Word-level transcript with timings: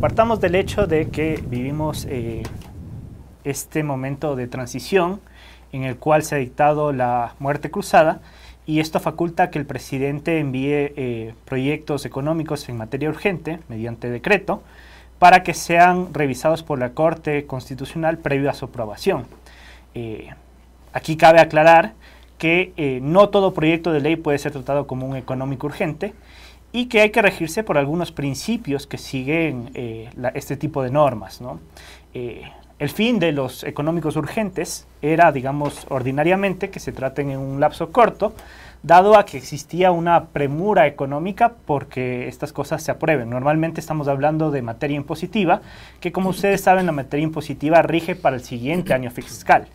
partamos 0.00 0.40
del 0.40 0.54
hecho 0.54 0.86
de 0.86 1.10
que 1.10 1.42
vivimos 1.46 2.06
eh, 2.08 2.42
este 3.44 3.82
momento 3.82 4.34
de 4.34 4.46
transición 4.46 5.20
en 5.72 5.84
el 5.84 5.96
cual 5.96 6.22
se 6.22 6.36
ha 6.36 6.38
dictado 6.38 6.92
la 6.92 7.34
muerte 7.38 7.70
cruzada 7.70 8.22
y 8.64 8.80
esto 8.80 8.98
faculta 8.98 9.50
que 9.50 9.58
el 9.58 9.66
presidente 9.66 10.38
envíe 10.38 10.94
eh, 10.96 11.34
proyectos 11.44 12.06
económicos 12.06 12.66
en 12.70 12.78
materia 12.78 13.10
urgente 13.10 13.58
mediante 13.68 14.08
decreto 14.08 14.62
para 15.18 15.42
que 15.42 15.52
sean 15.52 16.14
revisados 16.14 16.62
por 16.62 16.78
la 16.78 16.90
Corte 16.94 17.44
Constitucional 17.44 18.16
previo 18.16 18.48
a 18.48 18.54
su 18.54 18.64
aprobación. 18.64 19.26
Eh, 19.94 20.30
aquí 20.94 21.18
cabe 21.18 21.40
aclarar 21.40 21.92
que 22.38 23.00
no 23.02 23.28
todo 23.28 23.52
proyecto 23.52 23.92
de 23.92 24.00
ley 24.00 24.16
puede 24.16 24.38
ser 24.38 24.52
tratado 24.52 24.86
como 24.86 25.06
un 25.06 25.14
económico 25.14 25.66
urgente 25.66 26.14
y 26.72 26.86
que 26.86 27.00
hay 27.00 27.10
que 27.10 27.22
regirse 27.22 27.62
por 27.62 27.78
algunos 27.78 28.12
principios 28.12 28.86
que 28.86 28.98
siguen 28.98 29.70
este 30.34 30.56
tipo 30.56 30.82
de 30.82 30.90
normas. 30.90 31.40
¿no? 31.40 31.60
El 32.80 32.88
fin 32.88 33.18
de 33.18 33.32
los 33.32 33.62
económicos 33.64 34.16
urgentes 34.16 34.86
era, 35.02 35.32
digamos, 35.32 35.86
ordinariamente 35.90 36.70
que 36.70 36.80
se 36.80 36.92
traten 36.92 37.30
en 37.30 37.38
un 37.38 37.60
lapso 37.60 37.92
corto, 37.92 38.32
dado 38.82 39.18
a 39.18 39.26
que 39.26 39.36
existía 39.36 39.90
una 39.90 40.28
premura 40.28 40.86
económica 40.86 41.52
porque 41.66 42.26
estas 42.26 42.54
cosas 42.54 42.82
se 42.82 42.90
aprueben. 42.90 43.28
Normalmente 43.28 43.80
estamos 43.80 44.08
hablando 44.08 44.50
de 44.50 44.62
materia 44.62 44.96
impositiva, 44.96 45.60
que 46.00 46.10
como 46.10 46.30
ustedes 46.30 46.62
saben, 46.62 46.86
la 46.86 46.92
materia 46.92 47.24
impositiva 47.24 47.82
rige 47.82 48.16
para 48.16 48.36
el 48.36 48.42
siguiente 48.42 48.94
año 48.94 49.10
fiscal. 49.10 49.66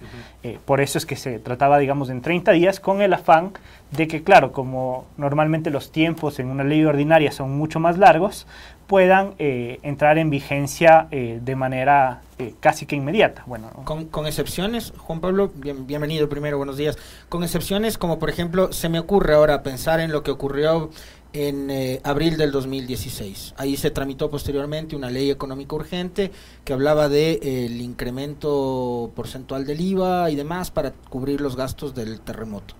Eh, 0.41 0.57
por 0.65 0.81
eso 0.81 0.97
es 0.97 1.05
que 1.05 1.15
se 1.15 1.37
trataba, 1.37 1.77
digamos, 1.77 2.09
en 2.09 2.21
30 2.21 2.53
días 2.53 2.79
con 2.79 3.03
el 3.03 3.13
afán 3.13 3.51
de 3.95 4.07
que, 4.07 4.23
claro, 4.23 4.51
como 4.51 5.05
normalmente 5.17 5.69
los 5.69 5.91
tiempos 5.91 6.39
en 6.39 6.47
una 6.47 6.63
ley 6.63 6.83
ordinaria 6.83 7.31
son 7.31 7.57
mucho 7.57 7.79
más 7.79 7.97
largos, 7.97 8.47
puedan 8.87 9.33
eh, 9.39 9.79
entrar 9.83 10.17
en 10.17 10.29
vigencia 10.29 11.07
eh, 11.11 11.39
de 11.41 11.55
manera 11.55 12.21
eh, 12.37 12.53
casi 12.59 12.85
que 12.85 12.95
inmediata. 12.95 13.43
Bueno, 13.45 13.69
con, 13.83 14.27
excepciones, 14.27 14.93
Juan 14.97 15.21
Pablo, 15.21 15.51
bienvenido 15.55 16.29
primero, 16.29 16.57
buenos 16.57 16.77
días. 16.77 16.97
Con 17.29 17.43
excepciones 17.43 17.97
como 17.97 18.19
por 18.19 18.29
ejemplo, 18.29 18.73
se 18.73 18.89
me 18.89 18.99
ocurre 18.99 19.33
ahora 19.33 19.63
pensar 19.63 19.99
en 19.99 20.11
lo 20.11 20.23
que 20.23 20.31
ocurrió 20.31 20.89
en 21.33 21.99
abril 22.03 22.37
del 22.37 22.51
2016. 22.51 23.55
Ahí 23.57 23.75
se 23.75 23.91
tramitó 23.91 24.31
posteriormente 24.31 24.95
una 24.95 25.09
ley 25.09 25.29
económica 25.29 25.75
urgente 25.75 26.31
que 26.63 26.71
hablaba 26.71 27.09
de, 27.09 27.65
el 27.65 27.81
incremento 27.81 29.11
porcentual 29.15 29.65
del 29.65 29.81
IVA 29.81 30.31
y 30.31 30.35
demás 30.35 30.71
para 30.71 30.93
cubrir 31.09 31.41
los 31.41 31.57
gastos 31.57 31.93
del 31.93 32.21
terremoto. 32.21 32.75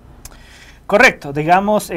Correcto, 0.88 1.34
digamos, 1.34 1.92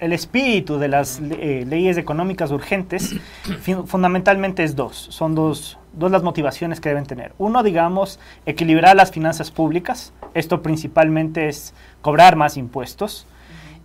el 0.00 0.14
espíritu 0.14 0.78
de 0.78 0.88
las 0.88 1.20
eh, 1.20 1.64
leyes 1.68 1.98
económicas 1.98 2.50
urgentes 2.50 3.16
fundamentalmente 3.86 4.64
es 4.64 4.74
dos. 4.74 4.96
Son 5.10 5.34
dos, 5.34 5.78
dos 5.92 6.10
las 6.10 6.22
motivaciones 6.22 6.80
que 6.80 6.88
deben 6.88 7.04
tener. 7.04 7.32
Uno, 7.38 7.62
digamos, 7.62 8.18
equilibrar 8.46 8.96
las 8.96 9.10
finanzas 9.10 9.50
públicas. 9.50 10.12
Esto 10.34 10.62
principalmente 10.62 11.48
es 11.48 11.74
cobrar 12.00 12.34
más 12.34 12.56
impuestos. 12.56 13.26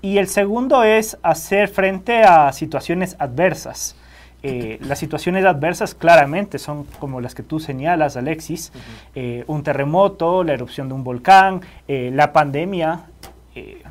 Y 0.02 0.18
el 0.18 0.28
segundo 0.28 0.84
es 0.84 1.18
hacer 1.22 1.68
frente 1.68 2.24
a 2.24 2.52
situaciones 2.54 3.18
adversas. 3.20 3.98
Eh, 4.42 4.78
las 4.88 5.00
situaciones 5.00 5.44
adversas 5.44 5.96
claramente 5.96 6.60
son 6.60 6.86
como 7.00 7.20
las 7.20 7.36
que 7.36 7.44
tú 7.44 7.60
señalas, 7.60 8.16
Alexis, 8.16 8.72
eh, 9.16 9.44
un 9.48 9.64
terremoto, 9.64 10.46
la 10.46 10.54
erupción 10.54 10.88
de 10.88 10.94
un 10.94 11.04
volcán, 11.04 11.60
la 11.88 12.32
pandemia, 12.32 13.08
eh, 13.22 13.35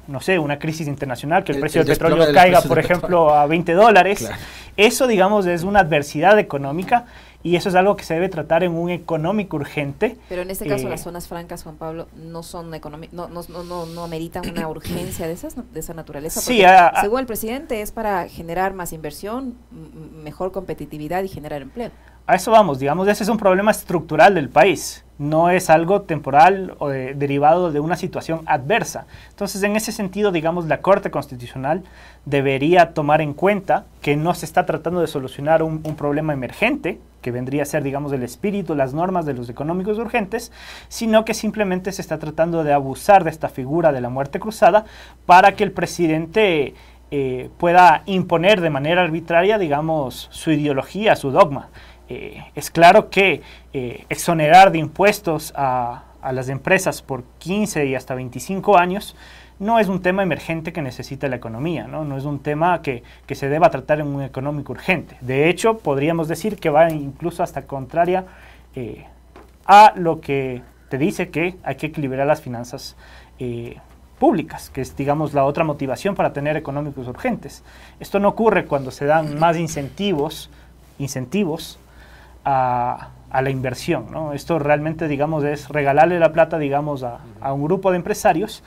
no 0.07 0.21
sé, 0.21 0.39
una 0.39 0.59
crisis 0.59 0.87
internacional, 0.87 1.45
que 1.45 1.53
el, 1.53 1.61
precio 1.61 1.85
del 1.85 1.97
petróleo 1.97 2.33
caiga, 2.33 2.61
por 2.63 2.79
ejemplo, 2.79 3.35
a 3.35 3.47
20 3.47 3.73
dólares. 3.73 4.29
Eso, 4.77 5.07
digamos, 5.07 5.47
es 5.47 5.63
una 5.63 5.81
adversidad 5.81 6.39
económica 6.39 7.07
y 7.45 7.57
eso 7.57 7.69
es 7.69 7.75
algo 7.75 7.95
que 7.95 8.05
se 8.05 8.15
debe 8.15 8.31
tratar 8.31 8.65
en 8.65 8.73
un 8.73 8.89
económico 8.89 9.57
urgente. 9.57 10.17
Pero 10.31 10.43
en 10.43 10.51
este 10.51 10.67
caso 10.67 10.89
las 10.89 11.03
eh, 11.03 11.05
zonas 11.05 11.29
francas, 11.29 11.63
Juan 11.63 11.77
Pablo, 11.77 12.09
no 12.17 12.43
son 12.43 12.71
no, 12.71 13.29
no, 13.29 13.29
no, 13.29 13.87
no, 13.87 14.05
ameritan 14.05 14.49
una 14.49 14.67
urgencia 14.67 15.27
de, 15.27 15.35
esas, 15.35 15.55
de 15.55 15.79
esa 15.79 15.93
naturaleza. 15.93 16.41
Sí, 16.41 16.63
según 17.03 17.21
el 17.21 17.27
presidente 17.27 17.83
es 17.83 17.93
para 17.93 18.27
generar 18.29 18.73
más 18.73 18.95
inversión, 18.95 19.57
mejor 19.71 20.53
competitividad 20.53 21.23
y 21.23 21.29
generar 21.29 21.61
empleo. 21.61 21.91
A 22.27 22.37
eso 22.37 22.51
vamos, 22.51 22.79
digamos, 22.79 23.07
ese 23.09 23.23
es 23.23 23.29
un 23.29 23.37
problema 23.37 23.71
estructural 23.71 24.35
del 24.35 24.49
país, 24.49 25.04
no 25.19 25.51
es 25.51 25.71
algo 25.71 26.03
temporal 26.03 26.75
o 26.79 26.89
derivado 26.89 27.71
de 27.71 27.81
una 27.81 27.97
situación 27.97 28.43
adversa. 28.47 29.07
Entonces, 29.31 29.63
en 29.63 29.77
ese 29.77 29.93
sentido, 29.93 30.33
digamos, 30.33 30.67
la 30.67 30.81
Corte 30.81 31.11
Constitucional 31.11 31.85
debería 32.25 32.95
tomar 32.95 33.21
en 33.21 33.33
cuenta 33.33 33.85
que 34.01 34.17
no 34.17 34.35
se 34.35 34.47
está 34.47 34.67
tratando 34.67 35.01
de 35.01 35.07
solucionar 35.07 35.63
un, 35.63 35.83
problema 35.97 36.33
emergente, 36.33 36.99
que 37.23 37.31
vendría 37.31 37.63
a 37.63 37.67
ser, 37.67 37.83
digamos, 37.83 38.13
el 38.13 38.23
espíritu, 38.23 38.75
las 38.75 38.93
normas 38.93 39.25
de 39.25 39.35
los 39.35 39.49
económicos 39.49 39.99
urgentes, 39.99 40.53
sino 40.89 41.25
que 41.25 41.33
simplemente 41.33 41.93
se 41.93 42.03
está 42.03 42.19
tratando 42.19 42.65
de 42.65 42.73
abusar 42.73 43.25
de 43.25 43.31
esta 43.31 43.49
figura 43.49 43.93
de 43.93 44.01
la 44.01 44.11
muerte 44.11 44.41
cruzada 44.41 44.85
para 45.25 45.55
que 45.55 45.65
el 45.65 45.73
presidente 45.73 46.75
eh, 47.11 47.49
pueda 47.59 48.03
imponer 48.07 48.61
de 48.61 48.71
manera 48.71 49.03
arbitraria, 49.03 49.57
digamos, 49.57 50.29
su 50.33 50.51
ideología, 50.51 51.15
su 51.15 51.31
dogma. 51.31 51.69
Eh, 52.09 52.45
es 52.55 52.71
claro 52.71 53.09
que 53.09 53.41
eh, 53.73 54.05
exonerar 54.09 54.73
de 54.73 54.79
impuestos 54.79 55.53
a, 55.57 56.05
las 56.33 56.49
empresas 56.49 57.03
por 57.03 57.23
15 57.39 57.85
y 57.85 57.95
hasta 57.95 58.15
25 58.15 58.79
años 58.79 59.15
no 59.59 59.79
es 59.79 59.89
un 59.89 60.01
tema 60.01 60.23
emergente 60.23 60.73
que 60.73 60.81
necesita 60.81 61.29
la 61.29 61.37
economía, 61.37 61.87
no, 61.87 62.17
es 62.17 62.25
un 62.25 62.39
tema 62.39 62.81
que, 62.81 63.03
se 63.31 63.49
deba 63.51 63.69
tratar 63.69 64.01
en 64.01 64.07
un 64.07 64.23
económico 64.23 64.73
urgente. 64.73 65.19
De 65.21 65.51
hecho, 65.51 65.77
podríamos 65.77 66.27
decir 66.27 66.57
que 66.57 66.71
va 66.71 66.91
incluso 66.91 67.43
hasta 67.43 67.67
contraria 67.67 68.25
eh, 68.75 69.05
a 69.67 69.93
lo 69.97 70.23
que 70.23 70.63
te 70.89 70.97
dice 70.97 71.29
que 71.29 71.57
hay 71.63 71.75
que 71.75 71.89
equilibrar 71.89 72.27
las 72.27 72.41
finanzas 72.41 72.97
públicas, 74.19 74.71
que 74.71 74.81
es, 74.81 74.97
digamos, 74.97 75.35
la 75.35 75.45
otra 75.45 75.63
motivación 75.63 76.15
para 76.15 76.33
tener 76.33 76.57
económicos 76.57 77.07
urgentes. 77.07 77.63
Esto 78.01 78.19
no 78.19 78.29
ocurre 78.29 78.65
cuando 78.65 78.91
se 78.91 79.05
dan 79.05 79.39
más 79.39 79.59
incentivos, 79.59 80.49
incentivos 80.99 81.79
a, 82.45 83.11
la 83.33 83.51
inversión. 83.51 84.07
¿no? 84.11 84.33
Esto 84.33 84.59
realmente, 84.59 85.09
digamos, 85.09 85.45
es 85.45 85.69
regalarle 85.69 86.19
la 86.19 86.33
plata, 86.33 86.59
digamos, 86.59 87.03
a, 87.03 87.21
un 87.53 87.65
grupo 87.65 87.91
de 87.91 87.97
empresarios. 87.97 88.63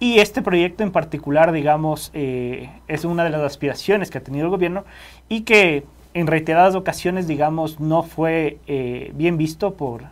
Y 0.00 0.20
este 0.20 0.42
proyecto 0.42 0.84
en 0.84 0.92
particular, 0.92 1.52
digamos, 1.52 2.10
eh, 2.14 2.70
es 2.86 3.04
una 3.04 3.24
de 3.24 3.30
las 3.30 3.40
aspiraciones 3.42 4.10
que 4.10 4.18
ha 4.18 4.22
tenido 4.22 4.44
el 4.44 4.50
gobierno 4.50 4.84
y 5.28 5.42
que 5.42 5.84
en 6.14 6.26
reiteradas 6.26 6.74
ocasiones, 6.74 7.26
digamos, 7.26 7.80
no 7.80 8.02
fue 8.02 8.58
eh, 8.66 9.12
bien 9.14 9.36
visto 9.36 9.74
por, 9.74 10.02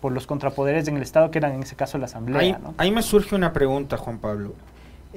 por 0.00 0.12
los 0.12 0.26
contrapoderes 0.26 0.88
en 0.88 0.96
el 0.96 1.02
Estado, 1.02 1.30
que 1.30 1.38
eran 1.38 1.52
en 1.52 1.62
ese 1.62 1.76
caso 1.76 1.98
la 1.98 2.06
Asamblea. 2.06 2.40
Ahí, 2.40 2.56
ahí 2.78 2.90
me 2.90 3.02
surge 3.02 3.34
una 3.34 3.52
pregunta, 3.52 3.96
Juan 3.98 4.18
Pablo. 4.18 4.54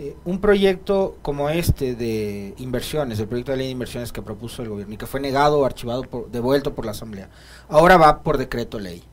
Eh, 0.01 0.15
un 0.23 0.39
proyecto 0.39 1.17
como 1.21 1.49
este 1.49 1.93
de 1.93 2.53
inversiones, 2.57 3.19
el 3.19 3.27
proyecto 3.27 3.51
de 3.51 3.57
ley 3.57 3.65
de 3.67 3.73
inversiones 3.73 4.13
que 4.13 4.21
propuso 4.21 4.61
el 4.61 4.69
gobierno 4.69 4.93
y 4.93 4.97
que 4.97 5.05
fue 5.05 5.19
negado 5.19 5.59
o 5.59 5.65
archivado, 5.65 6.03
por, 6.03 6.31
devuelto 6.31 6.73
por 6.73 6.85
la 6.85 6.91
Asamblea, 6.91 7.27
ahora 7.67 7.97
va 7.97 8.23
por 8.23 8.37
decreto 8.37 8.79
ley. 8.79 9.03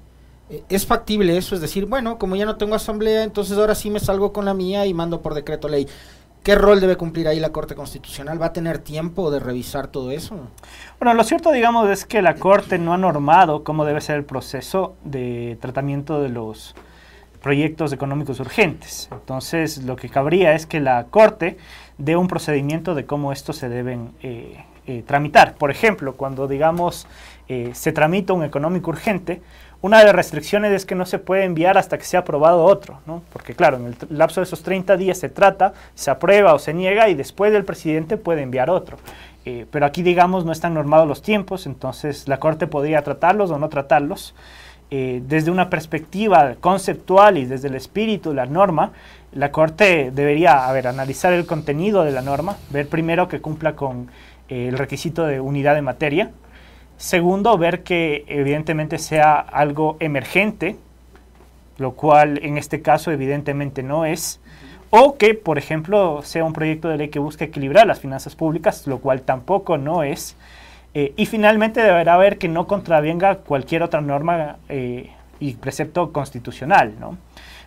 Eh, 0.49 0.63
¿Es 0.69 0.87
factible 0.87 1.37
eso? 1.37 1.57
Es 1.57 1.61
decir, 1.61 1.87
bueno, 1.87 2.19
como 2.19 2.37
ya 2.37 2.47
no 2.47 2.55
tengo 2.55 2.77
Asamblea, 2.77 3.25
entonces 3.25 3.59
ahora 3.59 3.75
sí 3.75 3.91
me 3.91 3.99
salgo 3.99 4.33
con 4.33 4.45
la 4.45 4.55
mía 4.55 4.87
y 4.87 4.95
mando 4.95 5.23
por 5.23 5.35
decreto 5.35 5.69
ley. 5.69 5.89
¿Qué 6.45 6.55
rol 6.55 6.81
debe 6.81 6.95
cumplir 6.95 7.27
ahí 7.27 7.41
la 7.41 7.51
Corte 7.51 7.75
Constitucional? 7.75 8.41
¿Va 8.41 8.47
a 8.47 8.53
tener 8.53 8.79
tiempo 8.79 9.33
de 9.33 9.41
revisar 9.41 9.89
todo 9.89 10.13
eso? 10.13 10.37
Bueno, 11.01 11.15
lo 11.15 11.25
cierto, 11.25 11.51
digamos, 11.51 11.91
es 11.91 12.05
que 12.05 12.23
la 12.23 12.37
Corte 12.37 12.79
no 12.79 12.95
ha 12.95 12.97
normado 12.97 13.65
cómo 13.65 13.85
debe 13.85 14.01
ser 14.01 14.15
el 14.15 14.25
proceso 14.25 14.95
de 15.03 15.59
tratamiento 15.61 16.23
de 16.23 16.29
los 16.29 16.77
proyectos 17.41 17.93
económicos 17.93 18.41
urgentes. 18.41 19.09
Entonces, 19.13 19.79
lo 19.85 19.97
que 19.97 20.09
cabría 20.09 20.55
es 20.55 20.67
que 20.67 20.81
la 20.81 21.05
Corte 21.11 21.57
dé 21.99 22.17
un 22.17 22.29
procedimiento 22.29 22.95
de 22.95 23.07
cómo 23.07 23.33
estos 23.33 23.57
se 23.57 23.69
deben 23.69 24.13
eh, 24.23 24.65
eh, 24.87 25.03
tramitar. 25.07 25.55
Por 25.55 25.71
ejemplo, 25.71 26.15
cuando, 26.15 26.49
digamos, 26.49 27.07
eh, 27.49 27.71
se 27.75 27.93
tramita 27.93 28.33
un 28.33 28.45
económico 28.45 28.91
urgente, 28.91 29.43
una 29.83 29.99
de 29.99 30.07
las 30.07 30.15
restricciones 30.15 30.73
es 30.73 30.87
que 30.87 30.95
no 30.95 31.07
se 31.07 31.19
puede 31.19 31.45
enviar 31.45 31.79
hasta 31.79 31.99
que 31.99 32.05
sea 32.05 32.21
aprobado 32.21 32.65
otro, 32.65 33.01
¿no? 33.07 33.23
Porque 33.33 33.55
claro, 33.55 33.77
en 33.77 33.87
el 33.87 33.97
lapso 34.11 34.41
de 34.41 34.45
esos 34.45 34.63
30 34.63 34.97
días 34.97 35.19
se 35.19 35.29
trata, 35.29 35.75
se 35.95 36.11
aprueba 36.11 36.55
o 36.55 36.59
se 36.59 36.73
niega 36.73 37.09
y 37.09 37.15
después 37.15 37.53
del 37.53 37.65
presidente 37.65 38.17
puede 38.17 38.43
enviar 38.43 38.71
otro. 38.71 38.97
pero 39.71 39.87
aquí, 39.87 40.03
digamos, 40.03 40.45
no 40.45 40.51
están 40.51 40.75
normados 40.75 41.07
los 41.07 41.23
tiempos, 41.23 41.67
entonces 41.67 42.27
la 42.27 42.39
Corte 42.41 42.67
podría 42.67 43.03
tratarlos 43.03 43.51
o 43.53 43.59
no 43.59 43.69
tratarlos. 43.69 44.35
Eh, 44.91 45.21
desde 45.27 45.51
una 45.51 45.69
perspectiva 45.69 46.55
conceptual 46.61 47.39
y 47.39 47.45
desde 47.45 47.67
el 47.67 47.75
espíritu 47.75 48.31
de 48.31 48.37
la 48.37 48.47
norma, 48.47 48.93
la 49.33 49.51
Corte 49.51 50.13
debería 50.13 50.71
ver, 50.71 50.87
analizar 50.87 51.33
el 51.33 51.45
contenido 51.45 52.05
de 52.05 52.13
la 52.13 52.23
norma, 52.23 52.57
ver 52.71 52.89
primero 52.89 53.27
que 53.27 53.41
cumpla 53.41 53.75
con 53.75 54.09
eh, 54.49 54.69
el 54.69 54.79
requisito 54.79 55.27
de 55.27 55.41
unidad 55.41 55.75
de 55.75 55.83
materia, 55.83 56.31
segundo, 56.99 57.59
ver 57.59 57.83
que 57.83 58.25
evidentemente 58.29 58.99
sea 58.99 59.41
algo 59.41 59.97
emergente, 59.99 60.77
lo 61.79 61.93
cual 61.93 62.39
en 62.43 62.57
este 62.57 62.81
caso 62.81 63.11
evidentemente 63.11 63.83
no 63.83 64.05
es, 64.05 64.41
o 64.91 65.17
que, 65.17 65.35
por 65.35 65.59
ejemplo, 65.59 66.21
sea 66.23 66.45
un 66.45 66.53
proyecto 66.53 66.89
de 66.89 66.97
ley 66.97 67.09
que 67.09 67.19
busque 67.19 67.45
equilibrar 67.45 67.89
las 67.89 67.99
finanzas 67.99 68.37
públicas, 68.37 68.87
lo 68.87 68.99
cual 68.99 69.23
tampoco 69.23 69.79
no 69.79 70.05
es, 70.05 70.37
Eh, 70.99 71.13
y 71.15 71.27
finalmente 71.27 71.83
deberá 71.83 72.17
ver 72.17 72.39
que 72.39 72.49
no 72.49 72.67
contravenga 72.67 73.35
cualquier 73.35 73.83
otra 73.83 74.01
norma 74.01 74.57
eh, 74.71 75.11
y 75.39 75.53
precepto 75.53 76.11
constitucional. 76.11 76.95
¿no? 76.99 77.19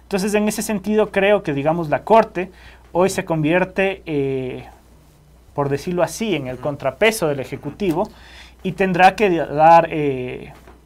Entonces, 0.01 0.33
en 0.33 0.47
ese 0.47 0.63
sentido, 0.63 1.11
creo 1.11 1.43
que, 1.43 1.53
digamos, 1.53 1.89
la 1.89 2.03
Corte 2.03 2.49
hoy 2.91 3.11
se 3.11 3.25
convierte, 3.25 4.01
eh, 4.07 4.65
por 5.53 5.69
decirlo 5.69 6.01
así, 6.01 6.35
en 6.35 6.47
el 6.47 6.57
contrapeso 6.57 7.27
del 7.27 7.39
Ejecutivo 7.39 8.09
y 8.63 8.71
tendrá 8.71 9.15
que 9.15 9.29
dar 9.29 9.87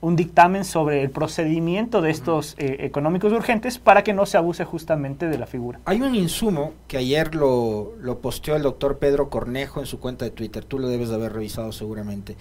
un 0.03 0.17
dictamen 0.17 0.65
sobre 0.65 1.01
el 1.01 1.11
procedimiento 1.11 2.01
de 2.01 2.11
estos 2.11 2.55
eh, 2.57 2.75
económicos 2.81 3.31
urgentes 3.31 3.79
para 3.79 4.03
que 4.03 4.11
no 4.11 4.25
se 4.25 4.35
abuse 4.35 4.65
justamente 4.65 5.29
de 5.29 5.37
la 5.37 5.47
figura. 5.47 5.79
Hay 5.85 6.01
un 6.01 6.13
insumo 6.13 6.73
que 6.89 6.97
ayer 6.97 7.33
lo, 7.33 7.93
lo 8.01 8.19
posteó 8.19 8.57
el 8.57 8.63
doctor 8.63 8.97
Pedro 8.97 9.29
Cornejo 9.29 9.79
en 9.79 9.85
su 9.85 10.01
cuenta 10.01 10.25
de 10.25 10.31
Twitter, 10.31 10.65
tú 10.65 10.77
lo 10.77 10.89
debes 10.89 11.07
de 11.07 11.15
haber 11.15 11.31
revisado 11.31 11.71
seguramente. 11.71 12.35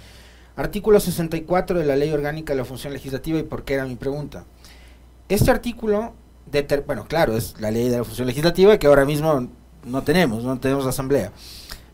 Artículo 0.57 0.99
64 0.99 1.79
de 1.79 1.87
la 1.87 1.95
Ley 1.95 2.11
Orgánica 2.11 2.53
de 2.53 2.59
la 2.59 2.65
Función 2.65 2.93
Legislativa 2.93 3.39
y 3.39 3.45
por 3.45 3.63
qué 3.63 3.75
era 3.75 3.87
mi 3.87 3.95
pregunta. 3.95 4.45
Este 5.29 5.53
artículo, 5.53 6.15
bueno, 6.85 7.07
claro, 7.07 7.37
es 7.37 7.55
la 7.61 7.71
Ley 7.71 7.89
de 7.89 7.99
la 7.99 8.05
Función 8.05 8.27
Legislativa 8.27 8.77
que 8.77 8.89
ahora 8.89 9.05
mismo 9.05 9.49
no 9.85 10.03
tenemos, 10.03 10.43
no 10.43 10.59
tenemos 10.59 10.85
asamblea. 10.85 11.31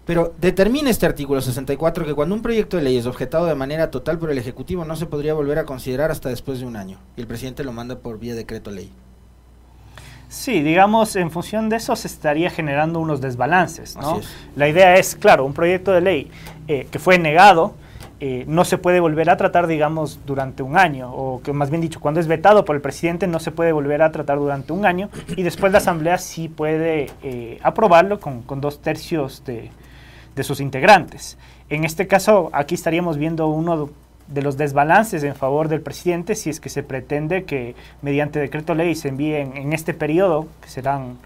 Pero 0.09 0.33
determina 0.41 0.89
este 0.89 1.05
artículo 1.05 1.43
64 1.43 2.07
que 2.07 2.15
cuando 2.15 2.35
un 2.35 2.41
proyecto 2.41 2.79
de 2.79 2.83
ley 2.83 2.97
es 2.97 3.05
objetado 3.05 3.45
de 3.45 3.55
manera 3.55 3.91
total 3.91 4.19
por 4.19 4.31
el 4.31 4.39
Ejecutivo 4.39 4.87
no 4.87 4.97
se 4.97 5.05
podría 5.05 5.35
volver 5.35 5.59
a 5.59 5.67
considerar 5.67 6.11
hasta 6.11 6.31
después 6.31 6.61
de 6.61 6.65
un 6.65 6.77
año. 6.77 6.97
Y 7.19 7.21
el 7.21 7.27
presidente 7.27 7.63
lo 7.63 7.73
manda 7.73 7.99
por 7.99 8.19
vía 8.19 8.35
decreto 8.35 8.71
ley. 8.71 8.91
Sí, 10.31 10.63
digamos, 10.63 11.15
en 11.15 11.31
función 11.31 11.69
de 11.69 11.77
eso 11.77 11.95
se 11.95 12.09
estaría 12.09 12.49
generando 12.49 13.01
unos 13.01 13.21
desbalances. 13.21 13.97
¿no? 13.97 14.23
La 14.57 14.67
idea 14.67 14.97
es, 14.97 15.15
claro, 15.15 15.45
un 15.45 15.53
proyecto 15.53 15.93
de 15.93 16.01
ley 16.01 16.31
eh, 16.69 16.89
que 16.91 16.99
fue 16.99 17.19
negado, 17.19 17.75
eh, 18.19 18.45
no 18.49 18.65
se 18.65 18.79
puede 18.79 19.01
volver 19.01 19.29
a 19.29 19.37
tratar, 19.37 19.67
digamos, 19.67 20.21
durante 20.25 20.63
un 20.63 20.79
año, 20.79 21.13
o 21.13 21.43
que 21.43 21.53
más 21.53 21.69
bien 21.69 21.83
dicho, 21.83 22.01
cuando 22.01 22.19
es 22.19 22.29
vetado 22.29 22.65
por 22.65 22.77
el 22.77 22.81
presidente 22.81 23.27
no 23.27 23.41
se 23.41 23.51
puede 23.51 23.73
volver 23.73 24.01
a 24.01 24.11
tratar 24.11 24.39
durante 24.39 24.73
un 24.73 24.87
año, 24.87 25.11
y 25.37 25.43
después 25.43 25.71
la 25.71 25.79
Asamblea 25.79 26.17
sí 26.17 26.49
puede 26.49 27.11
eh, 27.23 27.59
aprobarlo 27.63 28.21
con, 28.21 28.41
con, 28.41 28.63
dos 28.63 28.81
tercios 28.81 29.45
de, 29.45 29.71
de 30.39 30.45
sus 30.45 30.61
integrantes. 30.61 31.37
En 31.69 31.85
este 31.85 32.07
caso, 32.07 32.49
aquí 32.55 32.75
estaríamos 32.75 33.19
viendo 33.19 33.49
uno 33.49 33.91
de 34.29 34.43
los 34.43 34.57
desbalances 34.57 35.23
en 35.25 35.35
favor 35.35 35.69
del 35.69 35.81
presidente 35.81 36.35
si 36.35 36.49
es 36.49 36.61
que 36.61 36.69
se 36.69 36.83
pretende 36.83 37.45
que 37.45 37.75
mediante 38.01 38.39
decreto 38.39 38.75
ley 38.75 38.95
se 38.95 39.09
envíen 39.09 39.57
en 39.57 39.73
este 39.73 39.93
periodo, 39.93 40.47
que 40.63 40.69
serán 40.69 41.19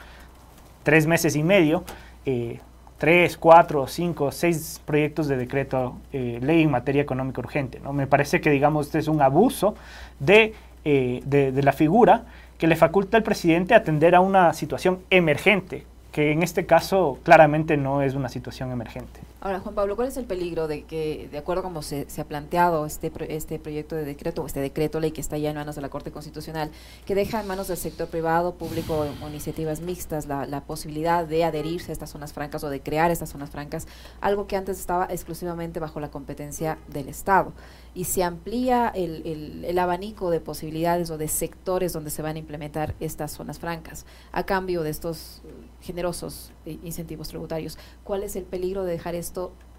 tres 0.83 1.07
meses 1.07 1.37
y 1.37 1.43
medio, 1.43 1.85
eh, 2.27 2.59
tres, 2.99 3.37
cuatro, 3.37 3.87
cinco, 3.87 4.33
seis 4.33 4.81
proyectos 4.85 5.29
de 5.29 5.37
decreto 5.37 5.97
eh, 6.13 6.39
ley 6.41 6.63
en 6.63 6.71
materia 6.71 7.03
económica 7.03 7.41
urgente. 7.41 7.81
¿no? 7.81 7.93
Me 7.93 8.07
parece 8.07 8.41
que, 8.41 8.51
digamos, 8.51 8.87
este 8.87 8.99
es 8.99 9.09
un 9.09 9.21
abuso 9.21 9.75
de, 10.21 10.55
eh, 10.85 11.21
de 11.25 11.63
la 11.63 11.73
figura 11.73 12.25
que 12.57 12.67
le 12.67 12.77
faculta 12.77 13.17
al 13.17 13.25
presidente 13.25 13.75
atender 13.75 14.15
a 14.15 14.21
una 14.21 14.55
situación 14.55 15.01
emergente, 15.11 15.85
que 16.13 16.31
en 16.31 16.43
este 16.43 16.67
caso 16.67 17.19
claramente 17.25 17.77
no 17.77 18.03
es 18.03 18.15
una 18.15 18.29
situación 18.29 18.71
emergente. 18.71 19.21
Ahora, 19.45 19.59
Juan 19.59 19.75
Pablo, 19.75 19.97
¿cuál 19.97 20.07
es 20.07 20.17
el 20.17 20.25
peligro 20.25 20.69
de 20.69 20.85
que, 20.85 21.29
de 21.29 21.37
acuerdo 21.37 21.63
a 21.63 21.65
cómo 21.65 21.83
se, 21.83 22.07
ha 22.17 22.25
planteado 22.27 22.87
este, 22.87 23.11
este 23.35 23.59
proyecto 23.59 23.97
de 23.97 24.05
decreto, 24.05 24.45
o 24.45 24.47
este 24.47 24.61
decreto 24.61 25.01
ley 25.01 25.11
que 25.11 25.21
está 25.21 25.37
ya 25.37 25.51
en 25.51 25.57
manos 25.57 25.75
de 25.75 25.83
la 25.83 25.89
Corte 25.89 26.13
Constitucional, 26.13 26.71
que 27.07 27.17
deja 27.17 27.41
en 27.41 27.49
manos 27.49 27.67
del 27.67 27.77
sector 27.77 28.07
privado, 28.07 28.55
público 28.55 29.05
o 29.21 29.29
iniciativas 29.29 29.81
mixtas 29.81 30.27
la, 30.27 30.47
la, 30.47 30.61
posibilidad 30.61 31.27
de 31.27 31.43
adherirse 31.43 31.91
a 31.91 31.93
estas 31.93 32.11
zonas 32.11 32.33
francas 32.33 32.63
o 32.63 32.71
de 32.71 32.83
crear 32.83 33.11
estas 33.11 33.31
zonas 33.31 33.51
francas, 33.51 33.89
algo 34.21 34.47
que 34.47 34.55
antes 34.55 34.79
estaba 34.79 35.07
exclusivamente 35.07 35.81
bajo 35.81 35.99
la 35.99 36.13
competencia 36.13 36.79
del 36.87 37.09
Estado? 37.09 37.53
Y 37.95 38.05
se 38.05 38.23
amplía 38.23 38.93
el, 38.95 39.27
el, 39.27 39.65
el 39.65 39.79
abanico 39.81 40.31
de 40.31 40.39
posibilidades 40.39 41.11
o 41.11 41.19
de 41.19 41.27
sectores 41.27 41.93
donde 41.93 42.11
se 42.11 42.23
van 42.23 42.37
a 42.37 42.39
implementar 42.39 42.95
estas 43.01 43.33
zonas 43.33 43.59
francas, 43.59 44.07
a 44.31 44.47
cambio 44.47 44.85
de 44.85 44.91
estos 44.91 45.43
generosos 45.83 46.53
eh, 46.65 46.79
incentivos 46.85 47.29
tributarios. 47.29 47.77
¿Cuál 48.05 48.23
es 48.23 48.37
el 48.37 48.45
peligro 48.45 48.85
de 48.85 48.93
dejar 48.93 49.15
esto, 49.15 49.32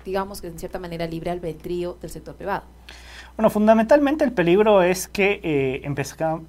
digamos 0.06 0.42
que 0.42 0.48
en 0.48 0.60
cierta 0.60 0.80
manera, 0.80 1.08
libre 1.08 1.32
al 1.32 1.38
albedrío 1.38 1.98
del 2.02 2.10
sector 2.10 2.36
privado? 2.36 2.64
Bueno, 3.36 3.50
fundamentalmente 3.50 4.24
el 4.24 4.32
peligro 4.32 4.84
es 4.84 5.08
que 5.08 5.40
eh, 5.44 5.82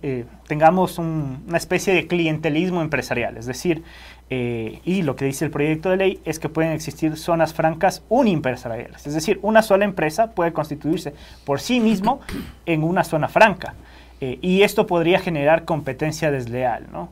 eh 0.03 0.25
tengamos 0.47 0.99
una 0.99 1.57
especie 1.57 1.95
de 1.95 2.07
clientelismo 2.07 2.83
empresarial, 2.83 3.39
es 3.39 3.47
decir, 3.47 3.83
eh, 4.29 4.81
y 4.85 5.03
lo 5.03 5.17
que 5.17 5.25
dice 5.25 5.47
el 5.47 5.51
proyecto 5.51 5.89
de 5.89 5.97
ley 5.97 6.21
es 6.27 6.39
que 6.39 6.51
pueden 6.51 6.73
existir 6.73 7.17
zonas 7.17 7.55
francas 7.55 8.03
unimpresariales, 8.11 9.07
es 9.07 9.15
decir, 9.15 9.39
una 9.41 9.63
sola 9.63 9.87
empresa 9.87 10.33
puede 10.33 10.53
constituirse 10.53 11.15
por 11.47 11.61
sí 11.61 11.81
mismo 11.81 12.21
en 12.67 12.83
una 12.83 13.05
zona 13.05 13.29
franca, 13.29 13.75
y 14.21 14.63
esto 14.63 14.87
podría 14.87 15.19
generar 15.19 15.67
competencia 15.67 16.31
desleal, 16.31 16.87
¿no? 16.91 17.11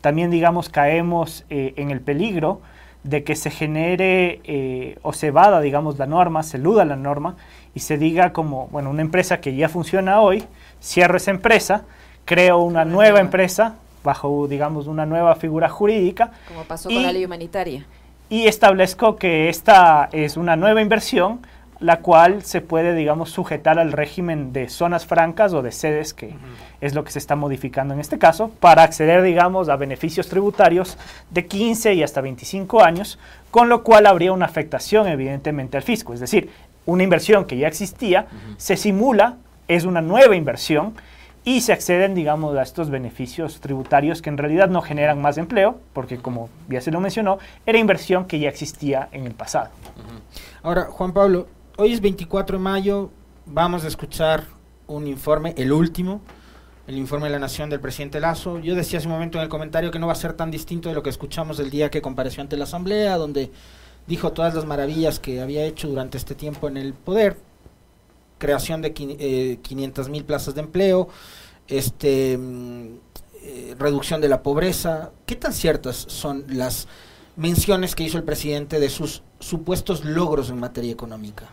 también, 0.00 0.30
digamos, 0.30 0.68
caemos 0.68 1.44
eh, 1.50 1.74
en 1.76 1.90
el 1.90 2.00
peligro 2.00 2.60
de 3.02 3.24
que 3.24 3.34
se 3.34 3.50
genere 3.50 4.40
eh, 4.44 4.98
o 5.02 5.12
se 5.12 5.30
vada, 5.30 5.60
digamos, 5.60 5.98
la 5.98 6.06
norma, 6.06 6.42
se 6.42 6.58
eluda 6.58 6.84
la 6.84 6.96
norma 6.96 7.36
y 7.74 7.80
se 7.80 7.96
diga 7.96 8.32
como, 8.32 8.68
bueno, 8.68 8.90
una 8.90 9.02
empresa 9.02 9.40
que 9.40 9.54
ya 9.54 9.68
funciona 9.68 10.20
hoy, 10.20 10.44
cierro 10.82 11.16
esa 11.16 11.30
empresa, 11.30 11.84
creo 12.24 12.58
una 12.58 12.84
nueva 12.84 13.20
empresa 13.20 13.76
bajo, 14.02 14.46
digamos, 14.48 14.86
una 14.86 15.06
nueva 15.06 15.34
figura 15.36 15.68
jurídica. 15.68 16.32
Como 16.48 16.64
pasó 16.64 16.88
con 16.88 17.02
la 17.02 17.12
ley 17.12 17.24
humanitaria. 17.24 17.86
Y 18.28 18.46
establezco 18.46 19.16
que 19.16 19.48
esta 19.48 20.08
es 20.12 20.36
una 20.36 20.56
nueva 20.56 20.80
inversión 20.80 21.40
la 21.80 22.00
cual 22.00 22.42
se 22.42 22.60
puede, 22.60 22.94
digamos, 22.94 23.30
sujetar 23.30 23.78
al 23.78 23.92
régimen 23.92 24.52
de 24.52 24.68
zonas 24.68 25.06
francas 25.06 25.54
o 25.54 25.62
de 25.62 25.72
sedes, 25.72 26.12
que 26.12 26.34
es 26.82 26.94
lo 26.94 27.04
que 27.04 27.10
se 27.10 27.18
está 27.18 27.36
modificando 27.36 27.94
en 27.94 28.00
este 28.00 28.18
caso, 28.18 28.50
para 28.60 28.82
acceder, 28.82 29.22
digamos, 29.22 29.70
a 29.70 29.76
beneficios 29.76 30.28
tributarios 30.28 30.98
de 31.30 31.46
15 31.46 31.94
y 31.94 32.02
hasta 32.02 32.20
25 32.20 32.82
años, 32.82 33.18
con 33.50 33.70
lo 33.70 33.82
cual 33.82 34.06
habría 34.06 34.32
una 34.32 34.44
afectación, 34.44 35.08
evidentemente, 35.08 35.78
al 35.78 35.82
fisco. 35.82 36.12
Es 36.12 36.20
decir, 36.20 36.50
una 36.84 37.02
inversión 37.02 37.46
que 37.46 37.56
ya 37.56 37.68
existía 37.68 38.26
se 38.58 38.76
simula, 38.76 39.36
es 39.66 39.84
una 39.84 40.02
nueva 40.02 40.36
inversión, 40.36 40.94
y 41.42 41.62
se 41.62 41.72
acceden, 41.72 42.14
digamos, 42.14 42.54
a 42.58 42.62
estos 42.62 42.90
beneficios 42.90 43.60
tributarios 43.60 44.20
que 44.20 44.28
en 44.28 44.36
realidad 44.36 44.68
no 44.68 44.82
generan 44.82 45.22
más 45.22 45.38
empleo, 45.38 45.80
porque 45.94 46.18
como 46.18 46.50
ya 46.68 46.82
se 46.82 46.90
lo 46.90 47.00
mencionó, 47.00 47.38
era 47.64 47.78
inversión 47.78 48.26
que 48.26 48.38
ya 48.38 48.50
existía 48.50 49.08
en 49.12 49.26
el 49.26 49.32
pasado. 49.32 49.70
Ahora, 50.62 50.84
Juan 50.84 51.12
Pablo, 51.12 51.46
Hoy 51.82 51.94
es 51.94 52.02
24 52.02 52.58
de 52.58 52.62
mayo, 52.62 53.10
vamos 53.46 53.84
a 53.84 53.88
escuchar 53.88 54.44
un 54.86 55.06
informe, 55.06 55.54
el 55.56 55.72
último, 55.72 56.20
el 56.86 56.98
informe 56.98 57.28
de 57.28 57.32
la 57.32 57.38
Nación 57.38 57.70
del 57.70 57.80
presidente 57.80 58.20
Lazo. 58.20 58.58
Yo 58.58 58.74
decía 58.74 58.98
hace 58.98 59.08
un 59.08 59.14
momento 59.14 59.38
en 59.38 59.44
el 59.44 59.48
comentario 59.48 59.90
que 59.90 59.98
no 59.98 60.06
va 60.06 60.12
a 60.12 60.16
ser 60.16 60.34
tan 60.34 60.50
distinto 60.50 60.90
de 60.90 60.94
lo 60.94 61.02
que 61.02 61.08
escuchamos 61.08 61.58
el 61.58 61.70
día 61.70 61.90
que 61.90 62.02
compareció 62.02 62.42
ante 62.42 62.58
la 62.58 62.64
Asamblea, 62.64 63.16
donde 63.16 63.50
dijo 64.06 64.30
todas 64.32 64.54
las 64.54 64.66
maravillas 64.66 65.20
que 65.20 65.40
había 65.40 65.64
hecho 65.64 65.88
durante 65.88 66.18
este 66.18 66.34
tiempo 66.34 66.68
en 66.68 66.76
el 66.76 66.92
poder, 66.92 67.38
creación 68.36 68.82
de 68.82 68.92
500 68.92 70.06
eh, 70.06 70.10
mil 70.10 70.24
plazas 70.26 70.54
de 70.54 70.60
empleo, 70.60 71.08
este, 71.66 72.36
mm, 72.36 72.88
eh, 73.42 73.74
reducción 73.78 74.20
de 74.20 74.28
la 74.28 74.42
pobreza. 74.42 75.12
¿Qué 75.24 75.34
tan 75.34 75.54
ciertas 75.54 75.96
son 75.96 76.44
las 76.46 76.88
menciones 77.36 77.94
que 77.94 78.04
hizo 78.04 78.18
el 78.18 78.24
presidente 78.24 78.78
de 78.78 78.90
sus 78.90 79.22
supuestos 79.38 80.04
logros 80.04 80.50
en 80.50 80.60
materia 80.60 80.92
económica? 80.92 81.48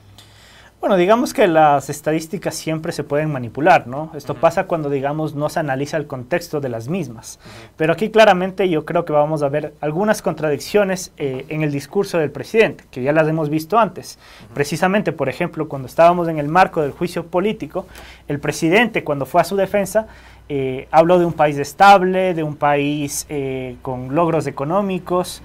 Bueno, 0.80 0.96
digamos 0.96 1.34
que 1.34 1.48
las 1.48 1.90
estadísticas 1.90 2.54
siempre 2.54 2.92
se 2.92 3.04
pueden 3.04 3.32
manipular, 3.32 3.88
¿no? 3.88 4.12
Esto 4.14 4.36
pasa 4.36 4.68
cuando, 4.68 4.92
digamos, 4.92 5.34
no 5.34 5.50
se 5.50 5.60
analiza 5.60 5.98
el 5.98 6.06
contexto 6.06 6.62
de 6.62 6.70
las 6.70 6.88
mismas. 6.88 7.40
Pero 7.78 7.94
aquí 7.94 8.12
claramente 8.12 8.70
yo 8.70 8.86
creo 8.86 9.04
que 9.04 9.12
vamos 9.12 9.42
a 9.42 9.50
ver 9.50 9.74
algunas 9.82 10.22
contradicciones 10.22 11.12
eh, 11.18 11.48
en 11.50 11.64
el 11.64 11.72
discurso 11.72 12.20
del 12.20 12.30
presidente, 12.30 12.84
que 12.92 13.02
ya 13.02 13.12
las 13.12 13.28
hemos 13.28 13.50
visto 13.50 13.80
antes. 13.80 14.20
Precisamente, 14.54 15.12
por 15.12 15.30
ejemplo, 15.30 15.68
cuando 15.68 15.88
estábamos 15.88 16.28
en 16.28 16.38
el 16.38 16.48
marco 16.48 16.84
del 16.84 16.92
juicio 16.92 17.26
político, 17.26 17.88
el 18.28 18.40
presidente, 18.40 19.04
cuando 19.04 19.26
fue 19.26 19.42
a 19.42 19.46
su 19.46 19.56
defensa, 19.56 20.06
eh, 20.48 20.88
habló 20.92 21.18
de 21.18 21.26
un 21.26 21.34
país 21.34 21.58
estable, 21.58 22.36
de 22.36 22.44
un 22.44 22.56
país 22.56 23.26
eh, 23.30 23.78
con 23.82 24.14
logros 24.14 24.46
económicos, 24.46 25.42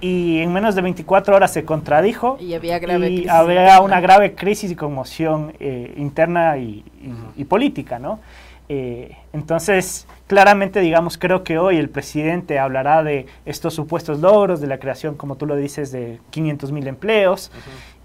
y 0.00 0.40
en 0.40 0.52
menos 0.52 0.74
de 0.74 0.82
24 0.82 1.34
horas 1.34 1.52
se 1.52 1.64
contradijo 1.64 2.36
y 2.38 2.54
había, 2.54 2.78
grave 2.78 3.26
había 3.30 3.80
una 3.80 4.00
grave 4.00 4.34
crisis 4.34 4.70
y 4.70 4.76
conmoción 4.76 5.54
eh, 5.58 5.94
interna 5.96 6.58
y, 6.58 6.84
política, 7.48 7.98
¿no? 7.98 8.20
Eh, 8.68 9.16
entonces, 9.32 10.08
claramente, 10.26 10.80
digamos, 10.80 11.16
creo 11.16 11.44
que 11.44 11.58
hoy 11.58 11.76
el 11.76 11.88
presidente 11.88 12.58
hablará 12.58 13.04
de 13.04 13.26
estos 13.44 13.74
supuestos 13.74 14.18
logros, 14.18 14.60
de 14.60 14.66
la 14.66 14.78
creación, 14.78 15.14
como 15.14 15.36
tú 15.36 15.46
lo 15.46 15.54
dices, 15.54 15.92
de 15.92 16.18
500 16.30 16.72
mil 16.72 16.86
empleos, 16.88 17.52